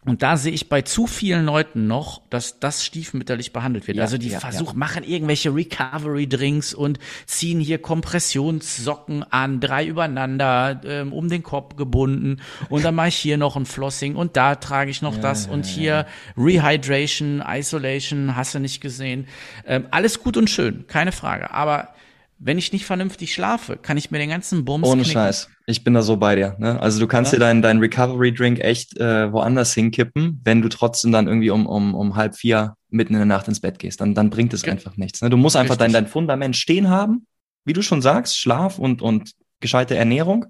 [0.07, 3.97] Und da sehe ich bei zu vielen Leuten noch, dass das stiefmütterlich behandelt wird.
[3.97, 4.79] Ja, also die ja, versuchen, ja.
[4.79, 12.41] machen irgendwelche Recovery-Drinks und ziehen hier Kompressionssocken an, drei übereinander, ähm, um den Kopf gebunden.
[12.69, 15.67] Und dann mache ich hier noch ein Flossing und da trage ich noch das und
[15.67, 19.27] hier Rehydration, Isolation, hast du nicht gesehen.
[19.67, 21.51] Ähm, alles gut und schön, keine Frage.
[21.51, 21.96] Aber
[22.39, 25.13] wenn ich nicht vernünftig schlafe, kann ich mir den ganzen Bums Ohne knicken.
[25.13, 25.49] Scheiß.
[25.67, 26.57] Ich bin da so bei dir.
[26.59, 26.81] Ne?
[26.81, 27.39] Also du kannst ja.
[27.39, 31.95] dir deinen dein Recovery-Drink echt äh, woanders hinkippen, wenn du trotzdem dann irgendwie um, um,
[31.95, 34.01] um halb vier mitten in der Nacht ins Bett gehst.
[34.01, 35.23] Dann, dann bringt es Ge einfach nichts.
[35.23, 35.31] Ne?
[35.31, 37.27] Du musst einfach dein, dein Fundament stehen haben,
[37.65, 40.47] wie du schon sagst, Schlaf und, und gescheite Ernährung.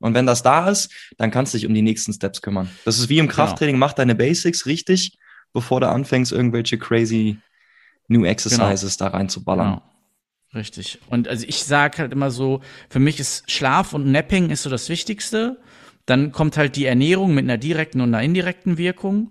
[0.00, 2.70] Und wenn das da ist, dann kannst du dich um die nächsten Steps kümmern.
[2.84, 3.34] Das ist wie im genau.
[3.34, 3.86] Krafttraining, genau.
[3.86, 5.18] mach deine Basics richtig,
[5.52, 7.38] bevor du anfängst, irgendwelche crazy
[8.06, 9.10] New Exercises genau.
[9.10, 9.74] da reinzuballern.
[9.74, 9.82] Genau.
[10.54, 10.98] Richtig.
[11.08, 14.70] Und also ich sage halt immer so, für mich ist Schlaf und Napping ist so
[14.70, 15.58] das Wichtigste.
[16.06, 19.30] Dann kommt halt die Ernährung mit einer direkten und einer indirekten Wirkung.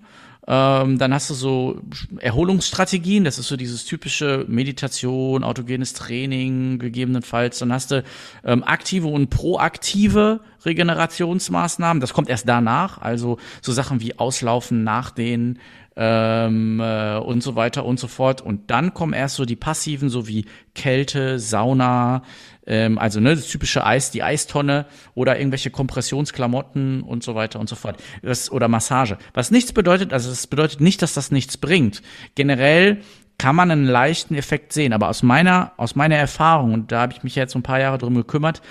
[0.50, 1.82] Ähm, dann hast du so
[2.20, 7.60] Erholungsstrategien, das ist so dieses typische Meditation, autogenes Training gegebenenfalls.
[7.60, 8.04] Dann hast du
[8.46, 12.00] ähm, aktive und proaktive Regenerationsmaßnahmen.
[12.00, 15.60] Das kommt erst danach, also so Sachen wie Auslaufen, Nachdehnen,
[15.98, 18.42] ähm, äh, und so weiter und so fort.
[18.42, 20.46] Und dann kommen erst so die passiven, so wie
[20.76, 22.22] Kälte, Sauna,
[22.68, 24.86] ähm, also ne, das typische Eis, die Eistonne
[25.16, 28.02] oder irgendwelche Kompressionsklamotten und so weiter und so fort.
[28.22, 29.18] Das, oder Massage.
[29.34, 32.04] Was nichts bedeutet, also es bedeutet nicht, dass das nichts bringt.
[32.36, 33.02] Generell
[33.40, 34.94] kann man einen leichten Effekt sehen.
[34.94, 37.98] Aber aus meiner, aus meiner Erfahrung, und da habe ich mich jetzt ein paar Jahre
[37.98, 38.62] drum gekümmert,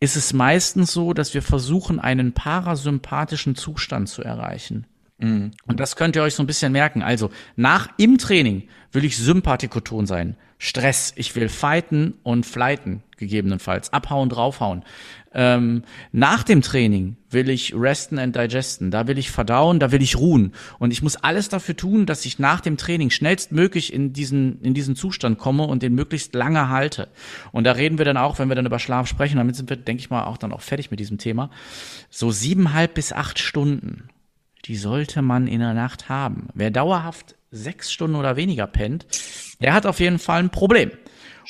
[0.00, 4.86] ist es meistens so, dass wir versuchen, einen parasympathischen Zustand zu erreichen.
[5.18, 5.52] Mhm.
[5.66, 7.02] Und das könnt ihr euch so ein bisschen merken.
[7.02, 10.36] Also nach im Training will ich Sympathikoton sein.
[10.58, 11.12] Stress.
[11.16, 13.92] Ich will fighten und flighten, gegebenenfalls.
[13.92, 14.84] Abhauen, draufhauen.
[15.34, 18.90] Ähm, nach dem Training will ich resten and digesten.
[18.90, 20.52] Da will ich verdauen, da will ich ruhen.
[20.78, 24.72] Und ich muss alles dafür tun, dass ich nach dem Training schnellstmöglich in diesen, in
[24.72, 27.08] diesen Zustand komme und den möglichst lange halte.
[27.52, 29.76] Und da reden wir dann auch, wenn wir dann über Schlaf sprechen, damit sind wir,
[29.76, 31.50] denke ich mal, auch dann auch fertig mit diesem Thema.
[32.08, 34.08] So siebeneinhalb bis acht Stunden
[34.66, 36.48] die sollte man in der Nacht haben.
[36.54, 39.06] Wer dauerhaft sechs Stunden oder weniger pennt,
[39.60, 40.90] der hat auf jeden Fall ein Problem.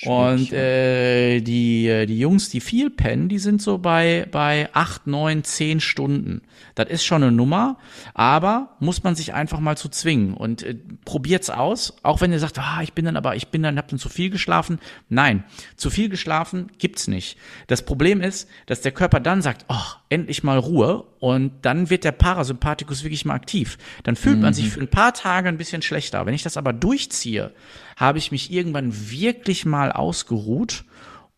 [0.05, 5.07] Und äh, die, äh, die Jungs, die viel pennen, die sind so bei, bei acht,
[5.07, 6.43] neun, zehn Stunden.
[6.75, 7.79] Das ist schon eine Nummer,
[8.13, 10.35] aber muss man sich einfach mal zu zwingen.
[10.35, 13.63] Und äh, probiert's aus, auch wenn ihr sagt, ah, ich bin dann aber, ich bin
[13.63, 14.81] dann, hab dann zu viel geschlafen.
[15.09, 15.45] Nein,
[15.77, 17.39] zu viel geschlafen gibt's nicht.
[17.67, 22.05] Das Problem ist, dass der Körper dann sagt, oh, endlich mal Ruhe und dann wird
[22.05, 23.79] der Parasympathikus wirklich mal aktiv.
[24.05, 24.43] Dann fühlt mhm.
[24.43, 26.27] man sich für ein paar Tage ein bisschen schlechter.
[26.27, 27.53] Wenn ich das aber durchziehe,
[27.97, 30.85] habe ich mich irgendwann wirklich mal ausgeruht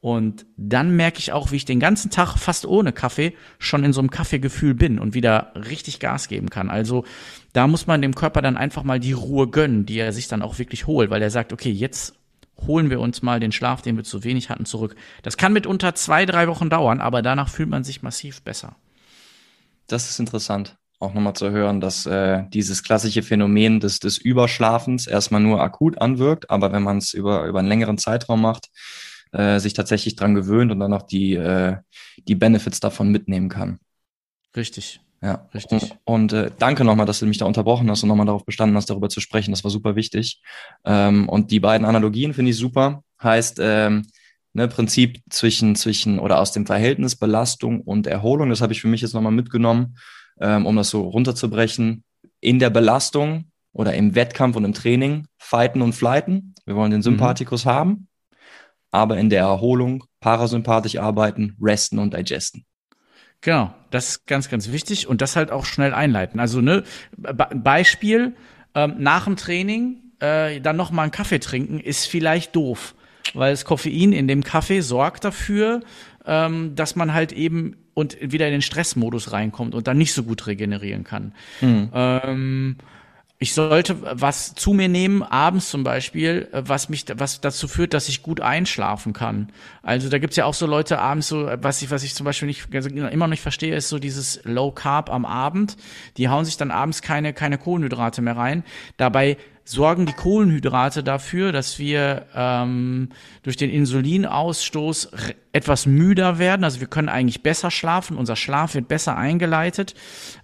[0.01, 3.93] und dann merke ich auch, wie ich den ganzen Tag fast ohne Kaffee schon in
[3.93, 6.71] so einem Kaffeegefühl bin und wieder richtig Gas geben kann.
[6.71, 7.05] Also
[7.53, 10.43] da muss man dem Körper dann einfach mal die Ruhe gönnen, die er sich dann
[10.43, 12.15] auch wirklich holt, weil er sagt, okay, jetzt
[12.67, 14.97] holen wir uns mal den Schlaf, den wir zu wenig hatten, zurück.
[15.23, 18.77] Das kann mitunter zwei, drei Wochen dauern, aber danach fühlt man sich massiv besser.
[19.87, 25.07] Das ist interessant, auch nochmal zu hören, dass äh, dieses klassische Phänomen des, des Überschlafens
[25.07, 28.69] erstmal nur akut anwirkt, aber wenn man es über, über einen längeren Zeitraum macht,
[29.33, 31.77] äh, sich tatsächlich dran gewöhnt und dann auch die, äh,
[32.19, 33.79] die Benefits davon mitnehmen kann.
[34.57, 35.01] Richtig.
[35.21, 35.83] Ja, richtig.
[36.05, 38.77] Und, und äh, danke nochmal, dass du mich da unterbrochen hast und nochmal darauf bestanden
[38.77, 39.51] hast, darüber zu sprechen.
[39.51, 40.41] Das war super wichtig.
[40.85, 43.03] Ähm, und die beiden Analogien finde ich super.
[43.21, 44.07] Heißt, ähm,
[44.53, 48.51] ne, Prinzip zwischen, zwischen oder aus dem Verhältnis Belastung und Erholung.
[48.51, 49.97] Das habe ich für mich jetzt nochmal mitgenommen,
[50.41, 52.05] ähm, um das so runterzubrechen.
[52.41, 56.55] In der Belastung oder im Wettkampf und im Training fighten und flighten.
[56.65, 57.05] Wir wollen den mhm.
[57.05, 57.71] Sympathikus mhm.
[57.71, 58.09] haben,
[58.93, 62.65] aber in der Erholung parasympathisch arbeiten, resten und digesten.
[63.41, 66.41] Genau, das ist ganz, ganz wichtig und das halt auch schnell einleiten.
[66.41, 66.85] Also ne,
[67.17, 68.35] Beispiel,
[68.75, 72.95] ähm, nach dem Training äh, dann noch mal einen Kaffee trinken, ist vielleicht doof,
[73.35, 75.81] weil das Koffein in dem Kaffee sorgt dafür,
[76.27, 80.23] ähm, dass man halt eben und wieder in den Stressmodus reinkommt und dann nicht so
[80.23, 81.35] gut regenerieren kann.
[81.61, 81.91] Mhm.
[81.93, 82.77] Ähm,
[83.41, 88.09] ich sollte was zu mir nehmen, abends zum Beispiel, was mich, was dazu führt, dass
[88.09, 89.53] ich gut einschlafen kann.
[89.83, 92.49] Also da gibt's ja auch so Leute abends so, was ich, was ich zum Beispiel
[92.49, 95.77] nicht, immer nicht verstehe, ist so dieses Low Carb am Abend.
[96.17, 98.65] Die hauen sich dann abends keine, keine Kohlenhydrate mehr rein.
[98.97, 99.37] Dabei
[99.71, 103.11] sorgen die Kohlenhydrate dafür, dass wir ähm,
[103.43, 105.11] durch den Insulinausstoß
[105.53, 106.65] etwas müder werden.
[106.65, 109.95] Also wir können eigentlich besser schlafen, unser Schlaf wird besser eingeleitet.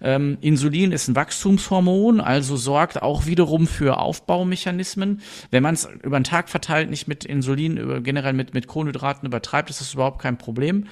[0.01, 5.21] Ähm, Insulin ist ein Wachstumshormon, also sorgt auch wiederum für Aufbaumechanismen.
[5.49, 9.71] Wenn man es über den Tag verteilt nicht mit Insulin, generell mit, mit Kohlenhydraten übertreibt,
[9.71, 10.85] ist das überhaupt kein Problem.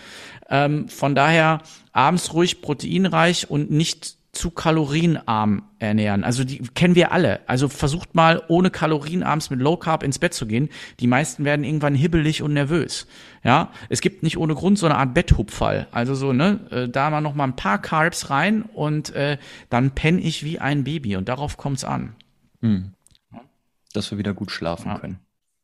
[0.50, 1.62] Ähm, von daher
[1.92, 6.24] abends ruhig proteinreich und nicht zu kalorienarm ernähren.
[6.24, 7.48] Also die kennen wir alle.
[7.48, 10.70] Also versucht mal ohne Kalorien abends mit Low Carb ins Bett zu gehen.
[11.00, 13.06] Die meisten werden irgendwann hibbelig und nervös.
[13.44, 15.88] Ja, es gibt nicht ohne Grund so eine Art Betthupfall.
[15.92, 19.38] Also so ne, äh, da mal noch mal ein paar Carbs rein und äh,
[19.70, 22.16] dann penne ich wie ein Baby und darauf kommt's an.
[22.62, 22.94] Hm.
[23.94, 24.98] Dass wir wieder gut schlafen ja.
[24.98, 25.20] können.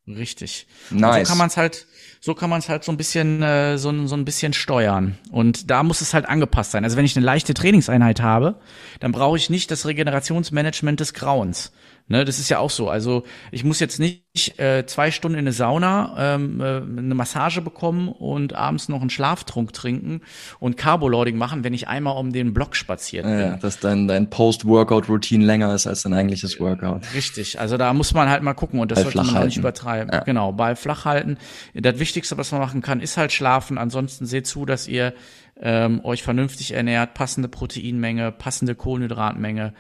[0.10, 0.66] Richtig.
[0.90, 1.20] Nice.
[1.20, 1.86] Und so kann man es halt,
[2.20, 5.18] so kann man es halt so ein bisschen, äh, so, so ein bisschen steuern.
[5.32, 6.84] Und da muss es halt angepasst sein.
[6.84, 8.56] Also wenn ich eine leichte Trainingseinheit habe,
[9.00, 11.72] dann brauche ich nicht das Regenerationsmanagement des Grauens.
[12.12, 12.90] Ne, das ist ja auch so.
[12.90, 17.62] Also ich muss jetzt nicht äh, zwei Stunden in eine Sauna ähm, äh, eine Massage
[17.62, 20.22] bekommen und abends noch einen Schlaftrunk trinken
[20.60, 23.40] und Carboloading machen, wenn ich einmal um den Block spaziert bin.
[23.40, 27.04] Ja, dass dein, dein Post-Workout-Routine länger ist als dein eigentliches Workout.
[27.14, 27.60] Richtig.
[27.60, 30.12] Also da muss man halt mal gucken und das sollte man auch nicht übertreiben.
[30.12, 30.22] Ja.
[30.22, 31.38] Genau, bei flach halten.
[31.76, 33.78] Das Wichtigste, was man machen kann, ist halt schlafen.
[33.78, 35.14] Ansonsten seht zu, dass ihr
[35.62, 39.74] ähm, euch vernünftig ernährt, passende Proteinmenge, passende Kohlenhydratmenge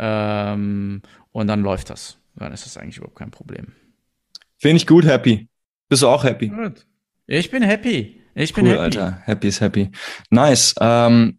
[0.00, 1.02] ähm,
[1.32, 2.18] und dann läuft das.
[2.36, 3.72] Dann ist das eigentlich überhaupt kein Problem.
[4.58, 5.48] Finde ich gut, Happy.
[5.88, 6.48] Bist du auch happy?
[6.48, 6.86] Gut.
[7.26, 8.22] Ich bin happy.
[8.34, 8.82] Ich bin cool, happy.
[8.82, 9.22] Alter.
[9.24, 9.90] Happy ist happy.
[10.30, 10.74] Nice.
[10.80, 11.38] Ähm,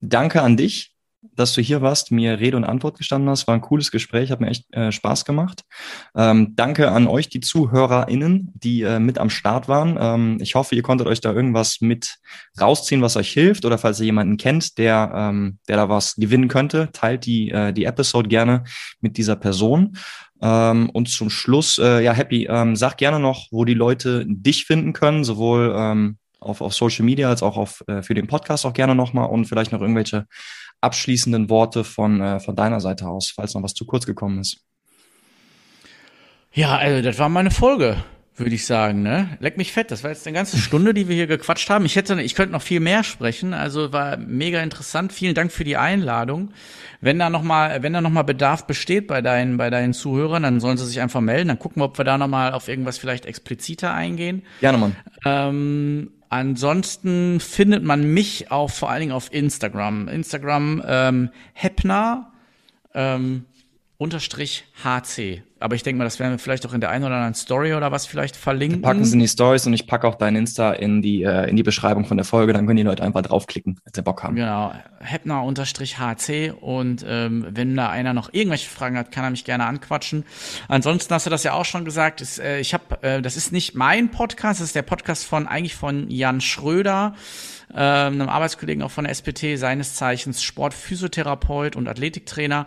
[0.00, 0.95] danke an dich
[1.34, 3.46] dass du hier warst, mir Rede und Antwort gestanden hast.
[3.46, 5.62] War ein cooles Gespräch, hat mir echt äh, Spaß gemacht.
[6.14, 9.96] Ähm, danke an euch, die ZuhörerInnen, die äh, mit am Start waren.
[10.00, 12.16] Ähm, ich hoffe, ihr konntet euch da irgendwas mit
[12.60, 13.64] rausziehen, was euch hilft.
[13.64, 17.72] Oder falls ihr jemanden kennt, der, ähm, der da was gewinnen könnte, teilt die, äh,
[17.72, 18.64] die Episode gerne
[19.00, 19.96] mit dieser Person.
[20.42, 24.66] Ähm, und zum Schluss, äh, ja, Happy, ähm, sag gerne noch, wo die Leute dich
[24.66, 28.66] finden können, sowohl ähm, auf, auf Social Media als auch auf, äh, für den Podcast
[28.66, 30.26] auch gerne nochmal und vielleicht noch irgendwelche
[30.80, 34.58] abschließenden Worte von, äh, von deiner Seite aus, falls noch was zu kurz gekommen ist.
[36.52, 38.02] Ja, also das war meine Folge,
[38.34, 39.36] würde ich sagen, ne?
[39.40, 39.90] Leck mich fett.
[39.90, 41.84] Das war jetzt eine ganze Stunde, die wir hier gequatscht haben.
[41.84, 43.52] Ich hätte, ich könnte noch viel mehr sprechen.
[43.52, 45.12] Also war mega interessant.
[45.12, 46.52] Vielen Dank für die Einladung.
[47.00, 50.42] Wenn da noch mal, wenn da noch mal Bedarf besteht bei deinen, bei deinen Zuhörern,
[50.42, 51.48] dann sollen sie sich einfach melden.
[51.48, 54.42] Dann gucken wir, ob wir da noch mal auf irgendwas vielleicht expliziter eingehen.
[54.60, 54.96] Gerne, Mann.
[55.26, 60.08] Ähm, Ansonsten findet man mich auch vor allen Dingen auf Instagram.
[60.08, 62.32] Instagram ähm, Heppner
[62.94, 63.44] ähm,
[63.98, 65.42] unterstrich HC.
[65.66, 67.74] Aber ich denke mal, das werden wir vielleicht auch in der einen oder anderen Story
[67.74, 68.78] oder was vielleicht verlinken.
[68.78, 71.50] Wir packen sie in die Stories und ich packe auch dein Insta in die, äh,
[71.50, 72.52] in die Beschreibung von der Folge.
[72.52, 74.36] Dann können die Leute einfach draufklicken, wenn sie Bock haben.
[74.36, 74.72] Genau.
[75.00, 76.52] Heppner unterstrich HC.
[76.52, 80.22] Und ähm, wenn da einer noch irgendwelche Fragen hat, kann er mich gerne anquatschen.
[80.68, 82.20] Ansonsten hast du das ja auch schon gesagt.
[82.20, 85.48] Ist, äh, ich habe, äh, das ist nicht mein Podcast, das ist der Podcast von
[85.48, 87.16] eigentlich von Jan Schröder.
[87.74, 92.66] äh, einem Arbeitskollegen auch von der SPT, seines Zeichens Sportphysiotherapeut und Athletiktrainer.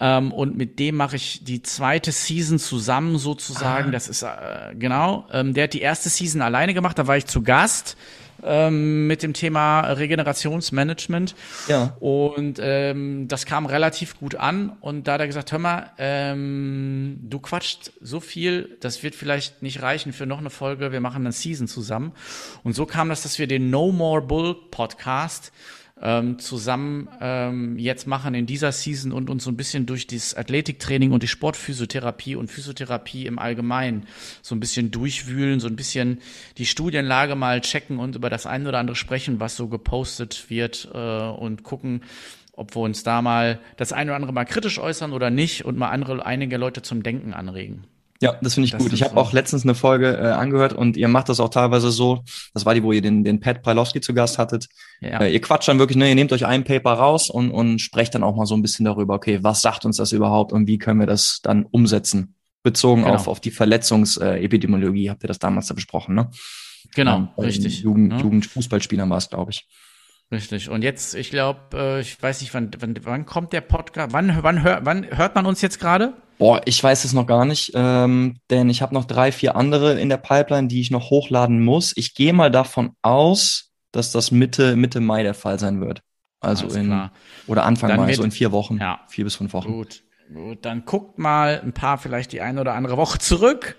[0.00, 3.90] Ähm, und mit dem mache ich die zweite Season zusammen sozusagen.
[3.90, 3.92] Ah.
[3.92, 5.26] Das ist äh, genau.
[5.32, 7.96] Ähm, der hat die erste Season alleine gemacht, da war ich zu Gast
[8.42, 11.34] ähm, mit dem Thema Regenerationsmanagement.
[11.68, 11.96] Ja.
[12.00, 14.76] Und ähm, das kam relativ gut an.
[14.80, 19.62] Und da hat er gesagt, hör mal, ähm, du quatscht so viel, das wird vielleicht
[19.62, 20.92] nicht reichen für noch eine Folge.
[20.92, 22.12] Wir machen eine Season zusammen.
[22.62, 25.52] Und so kam das, dass wir den No More Bull Podcast
[26.02, 30.34] ähm, zusammen ähm, jetzt machen in dieser Season und uns so ein bisschen durch das
[30.34, 34.06] Athletiktraining und die Sportphysiotherapie und Physiotherapie im Allgemeinen
[34.42, 36.20] so ein bisschen durchwühlen, so ein bisschen
[36.58, 40.88] die Studienlage mal checken und über das eine oder andere sprechen, was so gepostet wird
[40.94, 42.02] äh, und gucken,
[42.52, 45.76] ob wir uns da mal das eine oder andere mal kritisch äußern oder nicht und
[45.78, 47.84] mal andere, einige Leute zum Denken anregen.
[48.22, 48.92] Ja, das finde ich das gut.
[48.92, 52.22] Ich habe auch letztens eine Folge äh, angehört und ihr macht das auch teilweise so.
[52.52, 54.68] Das war die, wo ihr den, den Pat Pralowski zu Gast hattet.
[55.00, 55.20] Ja.
[55.20, 58.14] Äh, ihr quatscht dann wirklich, ne, ihr nehmt euch ein Paper raus und, und sprecht
[58.14, 60.76] dann auch mal so ein bisschen darüber, okay, was sagt uns das überhaupt und wie
[60.76, 62.34] können wir das dann umsetzen?
[62.62, 63.14] Bezogen genau.
[63.14, 66.30] auf, auf die Verletzungsepidemiologie habt ihr das damals da besprochen, ne?
[66.94, 67.80] Genau, ähm, richtig.
[67.80, 68.18] Jugend, ja.
[68.18, 69.66] Jugendfußballspielern war es, glaube ich.
[70.30, 70.68] Richtig.
[70.68, 74.12] Und jetzt, ich glaube, äh, ich weiß nicht, wann, wann, wann kommt der Podcast?
[74.12, 76.14] Wann, wann, hör, wann hört man uns jetzt gerade?
[76.40, 80.00] Boah, ich weiß es noch gar nicht, ähm, denn ich habe noch drei, vier andere
[80.00, 81.92] in der Pipeline, die ich noch hochladen muss.
[81.98, 86.00] Ich gehe mal davon aus, dass das Mitte, Mitte Mai der Fall sein wird.
[86.40, 87.12] Also Alles in klar.
[87.46, 88.78] oder Anfang Dann Mai, so in vier Wochen.
[88.78, 89.00] Ja.
[89.08, 89.70] Vier bis fünf Wochen.
[89.70, 90.02] Gut.
[90.32, 93.76] Gut, dann guckt mal ein paar vielleicht die eine oder andere Woche zurück.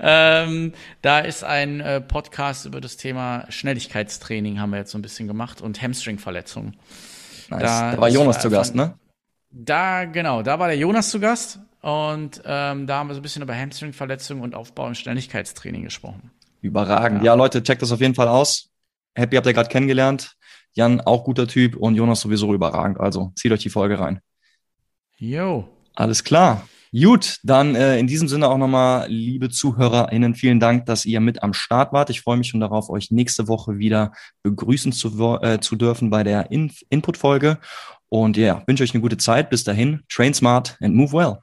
[0.00, 5.02] Ähm, da ist ein äh, Podcast über das Thema Schnelligkeitstraining, haben wir jetzt so ein
[5.02, 6.76] bisschen gemacht und Hamstring-Verletzungen.
[7.50, 7.62] Nice.
[7.62, 8.98] Da, da war Jonas zu Gast, ne?
[9.52, 13.22] Da, genau, da war der Jonas zu Gast und ähm, da haben wir so ein
[13.22, 16.30] bisschen über Hamstring-Verletzungen und Aufbau- und Schnelligkeitstraining gesprochen.
[16.60, 17.20] Überragend.
[17.20, 17.32] Ja.
[17.32, 18.70] ja, Leute, checkt das auf jeden Fall aus.
[19.14, 20.36] Happy habt ihr gerade kennengelernt.
[20.72, 23.00] Jan, auch guter Typ und Jonas sowieso überragend.
[23.00, 24.20] Also zieht euch die Folge rein.
[25.16, 25.68] Jo.
[25.94, 26.68] Alles klar.
[26.92, 31.42] Gut, dann äh, in diesem Sinne auch nochmal, liebe ZuhörerInnen, vielen Dank, dass ihr mit
[31.42, 32.10] am Start wart.
[32.10, 34.12] Ich freue mich schon darauf, euch nächste Woche wieder
[34.42, 37.58] begrüßen zu, äh, zu dürfen bei der In Input-Folge.
[38.08, 39.50] Und ja, wünsche euch eine gute Zeit.
[39.50, 41.38] Bis dahin, train smart and move well.